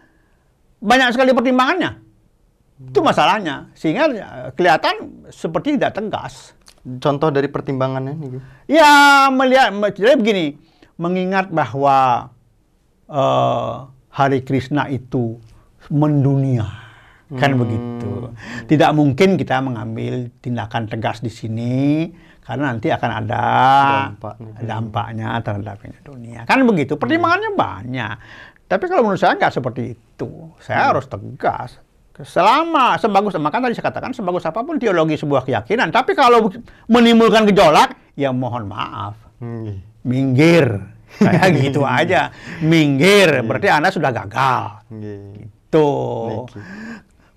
banyak 0.83 1.15
sekali 1.15 1.31
pertimbangannya. 1.31 2.03
Itu 2.91 3.01
masalahnya. 3.01 3.71
Sehingga 3.79 4.11
eh, 4.11 4.51
kelihatan 4.59 5.25
seperti 5.31 5.79
tidak 5.79 5.95
tegas. 5.95 6.59
Contoh 7.01 7.33
dari 7.33 7.49
pertimbangannya 7.49 8.13
niki. 8.13 8.39
Ya, 8.69 9.31
melihat 9.33 9.73
jadi 9.97 10.19
begini, 10.19 10.59
mengingat 10.99 11.49
bahwa 11.55 12.29
eh, 13.09 13.75
Hari 14.15 14.47
Krishna 14.47 14.87
itu 14.91 15.43
mendunia. 15.91 16.85
Kan 17.35 17.57
Hmm. 17.57 17.67
begitu. 17.67 18.31
Tidak 18.69 18.91
mungkin 18.95 19.35
kita 19.35 19.59
mengambil 19.59 20.31
tindakan 20.39 20.87
tegas 20.87 21.19
di 21.19 21.33
sini 21.33 21.75
karena 22.45 22.71
nanti 22.71 22.89
akan 22.89 23.11
ada 23.11 23.43
Dampaknya. 24.13 24.53
dampaknya 24.61 25.29
terhadap 25.41 25.77
dunia. 26.05 26.41
Kan 26.45 26.61
begitu. 26.63 26.95
Pertimbangannya 26.95 27.57
banyak. 27.57 28.17
Tapi 28.65 28.85
kalau 28.85 29.03
menurut 29.03 29.19
saya 29.19 29.35
nggak 29.35 29.55
seperti 29.55 29.83
itu. 29.93 30.31
Saya 30.61 30.93
harus 30.93 31.09
tegas. 31.09 31.81
Selama 32.15 32.95
sebagus 32.95 33.35
maka 33.37 33.59
tadi 33.59 33.75
saya 33.75 33.91
katakan 33.91 34.15
sebagus 34.15 34.47
apa 34.47 34.63
pun 34.63 34.79
teologi 34.79 35.19
sebuah 35.19 35.43
keyakinan, 35.43 35.91
tapi 35.91 36.15
kalau 36.15 36.47
menimbulkan 36.87 37.43
gejolak, 37.43 37.99
ya 38.15 38.31
mohon 38.31 38.71
maaf, 38.71 39.19
Nggih. 39.43 39.83
minggir. 40.07 40.67
Kayak 41.15 41.49
gitu 41.67 41.83
aja, 41.83 42.31
minggir. 42.63 43.43
Berarti 43.43 43.67
Anda 43.67 43.91
sudah 43.91 44.15
gagal. 44.15 44.63
Nggih. 44.95 45.51
Tuh. 45.75 46.47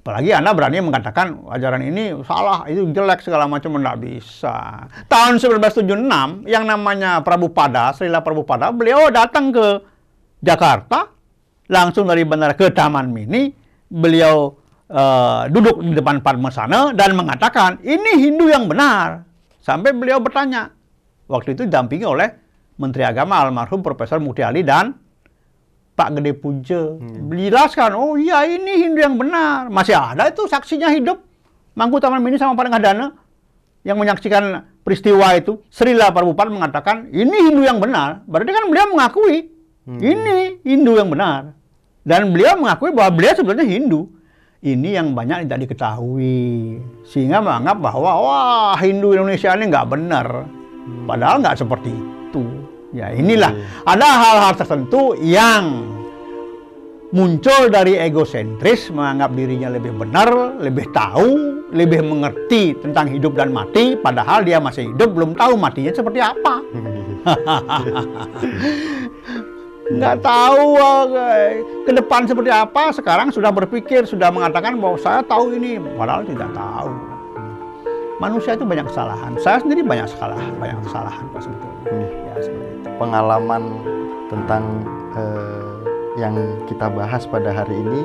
Apalagi 0.08 0.32
Anda 0.32 0.56
berani 0.56 0.80
mengatakan 0.80 1.44
ajaran 1.52 1.84
ini 1.84 2.16
salah, 2.24 2.64
itu 2.72 2.88
jelek 2.96 3.20
segala 3.20 3.44
macam, 3.44 3.76
tidak 3.76 4.00
bisa. 4.00 4.88
Tahun 5.04 5.36
1976, 5.36 6.48
yang 6.48 6.64
namanya 6.64 7.20
Prabu 7.20 7.52
Pada, 7.52 7.92
Srila 7.92 8.24
Prabu 8.24 8.48
Pada, 8.48 8.72
beliau 8.72 9.12
datang 9.12 9.52
ke 9.52 9.84
Jakarta, 10.40 11.12
langsung 11.68 12.08
dari 12.08 12.24
bandara 12.24 12.56
ke 12.56 12.72
Taman 12.72 13.12
Mini, 13.12 13.52
beliau 13.92 14.56
uh, 14.88 15.44
duduk 15.52 15.84
di 15.84 15.92
depan 15.92 16.24
Padmasana 16.24 16.96
dan 16.96 17.12
mengatakan, 17.12 17.84
ini 17.84 18.32
Hindu 18.32 18.48
yang 18.48 18.72
benar. 18.72 19.28
Sampai 19.60 19.92
beliau 19.92 20.24
bertanya, 20.24 20.72
waktu 21.28 21.52
itu 21.52 21.68
didampingi 21.68 22.08
oleh 22.08 22.32
Menteri 22.80 23.04
Agama 23.04 23.44
almarhum 23.44 23.84
Profesor 23.84 24.24
Muti 24.24 24.40
Ali 24.40 24.64
dan 24.64 24.96
Pak 25.98 26.22
Gede 26.22 26.38
Puja. 26.38 26.94
Hmm. 26.94 27.34
Jelaskan, 27.34 27.98
oh 27.98 28.14
iya 28.22 28.46
ini 28.46 28.86
Hindu 28.86 29.02
yang 29.02 29.18
benar. 29.18 29.74
Masih 29.74 29.98
ada 29.98 30.30
itu 30.30 30.46
saksinya 30.46 30.94
hidup. 30.94 31.26
Mangku 31.74 31.98
Taman 31.98 32.22
Mini 32.22 32.38
sama 32.38 32.54
Padang 32.54 32.78
Hadana 32.78 33.18
yang 33.82 33.98
menyaksikan 33.98 34.62
peristiwa 34.86 35.34
itu. 35.34 35.58
Srila 35.74 36.14
Prabhupada 36.14 36.54
mengatakan, 36.54 37.10
ini 37.10 37.50
Hindu 37.50 37.66
yang 37.66 37.82
benar. 37.82 38.22
Berarti 38.30 38.54
kan 38.54 38.70
beliau 38.70 38.94
mengakui, 38.94 39.50
hmm. 39.90 40.00
ini 40.06 40.38
Hindu 40.62 41.02
yang 41.02 41.10
benar. 41.10 41.58
Dan 42.06 42.30
beliau 42.30 42.62
mengakui 42.62 42.94
bahwa 42.94 43.18
beliau 43.18 43.34
sebenarnya 43.34 43.66
Hindu. 43.66 44.14
Ini 44.58 45.02
yang 45.02 45.18
banyak 45.18 45.50
tidak 45.50 45.70
diketahui. 45.70 46.78
Sehingga 47.10 47.42
menganggap 47.42 47.78
bahwa, 47.78 48.12
wah 48.22 48.78
Hindu 48.78 49.18
Indonesia 49.18 49.54
ini 49.58 49.66
nggak 49.70 49.90
benar. 49.90 50.46
Hmm. 50.46 51.06
Padahal 51.10 51.42
nggak 51.42 51.58
seperti 51.58 51.90
itu. 51.90 52.67
Ya 52.98 53.14
inilah 53.14 53.54
hmm. 53.54 53.86
ada 53.86 54.08
hal-hal 54.10 54.54
tertentu 54.58 55.14
yang 55.22 55.86
muncul 57.14 57.70
dari 57.70 57.94
egosentris 57.96 58.90
menganggap 58.90 59.38
dirinya 59.38 59.70
lebih 59.72 59.94
benar, 59.96 60.58
lebih 60.58 60.90
tahu, 60.92 61.62
lebih 61.72 62.04
mengerti 62.04 62.74
tentang 62.82 63.08
hidup 63.08 63.38
dan 63.38 63.54
mati, 63.54 63.96
padahal 63.96 64.42
dia 64.44 64.58
masih 64.58 64.90
hidup 64.92 65.14
belum 65.14 65.38
tahu 65.38 65.56
matinya 65.56 65.94
seperti 65.94 66.20
apa. 66.20 66.56
Nggak 69.88 70.20
tahu 70.20 70.76
ke 71.88 71.92
depan 71.96 72.28
seperti 72.28 72.52
apa, 72.52 72.92
sekarang 72.92 73.32
sudah 73.32 73.56
berpikir, 73.56 74.04
sudah 74.04 74.28
mengatakan 74.28 74.76
bahwa 74.76 75.00
saya 75.00 75.24
tahu 75.24 75.56
ini, 75.56 75.80
padahal 75.96 76.28
tidak 76.28 76.52
tahu. 76.52 77.17
Manusia 78.18 78.58
itu 78.58 78.66
banyak 78.66 78.90
kesalahan. 78.90 79.38
Saya 79.38 79.62
sendiri 79.62 79.86
banyak 79.86 80.10
kesalahan, 80.10 80.52
banyak 80.58 80.80
kesalahan 80.82 81.24
pak 81.30 81.42
sebetulnya. 81.46 81.82
Hmm. 81.86 82.08
Ya, 82.10 82.34
seperti 82.42 82.68
pengalaman 82.98 83.64
tentang 84.28 84.64
eh, 85.14 85.70
yang 86.18 86.36
kita 86.66 86.90
bahas 86.90 87.30
pada 87.30 87.54
hari 87.54 87.78
ini 87.78 88.02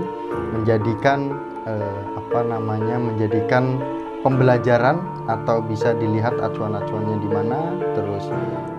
menjadikan 0.53 1.33
eh, 1.65 2.01
apa 2.13 2.45
namanya 2.45 3.01
menjadikan 3.01 3.81
pembelajaran 4.21 5.01
atau 5.27 5.65
bisa 5.65 5.97
dilihat 5.97 6.37
acuan-acuannya 6.39 7.17
di 7.25 7.29
mana 7.33 7.59
terus 7.97 8.29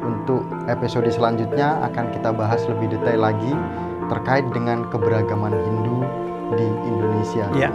untuk 0.05 0.45
episode 0.69 1.09
selanjutnya 1.09 1.81
akan 1.91 2.13
kita 2.13 2.29
bahas 2.31 2.63
lebih 2.69 2.93
detail 2.93 3.25
lagi 3.25 3.51
terkait 4.07 4.45
dengan 4.53 4.85
keberagaman 4.93 5.51
Hindu 5.51 6.05
di 6.55 6.67
Indonesia. 6.85 7.45
Ya. 7.57 7.73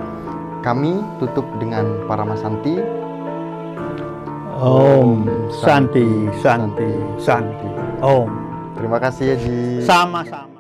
Kami 0.63 1.03
tutup 1.19 1.47
dengan 1.59 2.07
para 2.07 2.23
masanti. 2.23 2.98
Om 4.59 5.23
Santi 5.55 6.27
Santi 6.43 6.91
Santi. 7.23 7.71
Oh, 8.03 8.27
terima 8.75 8.99
kasih 8.99 9.25
ya 9.31 9.37
Ji. 9.39 9.87
Sama-sama. 9.87 10.58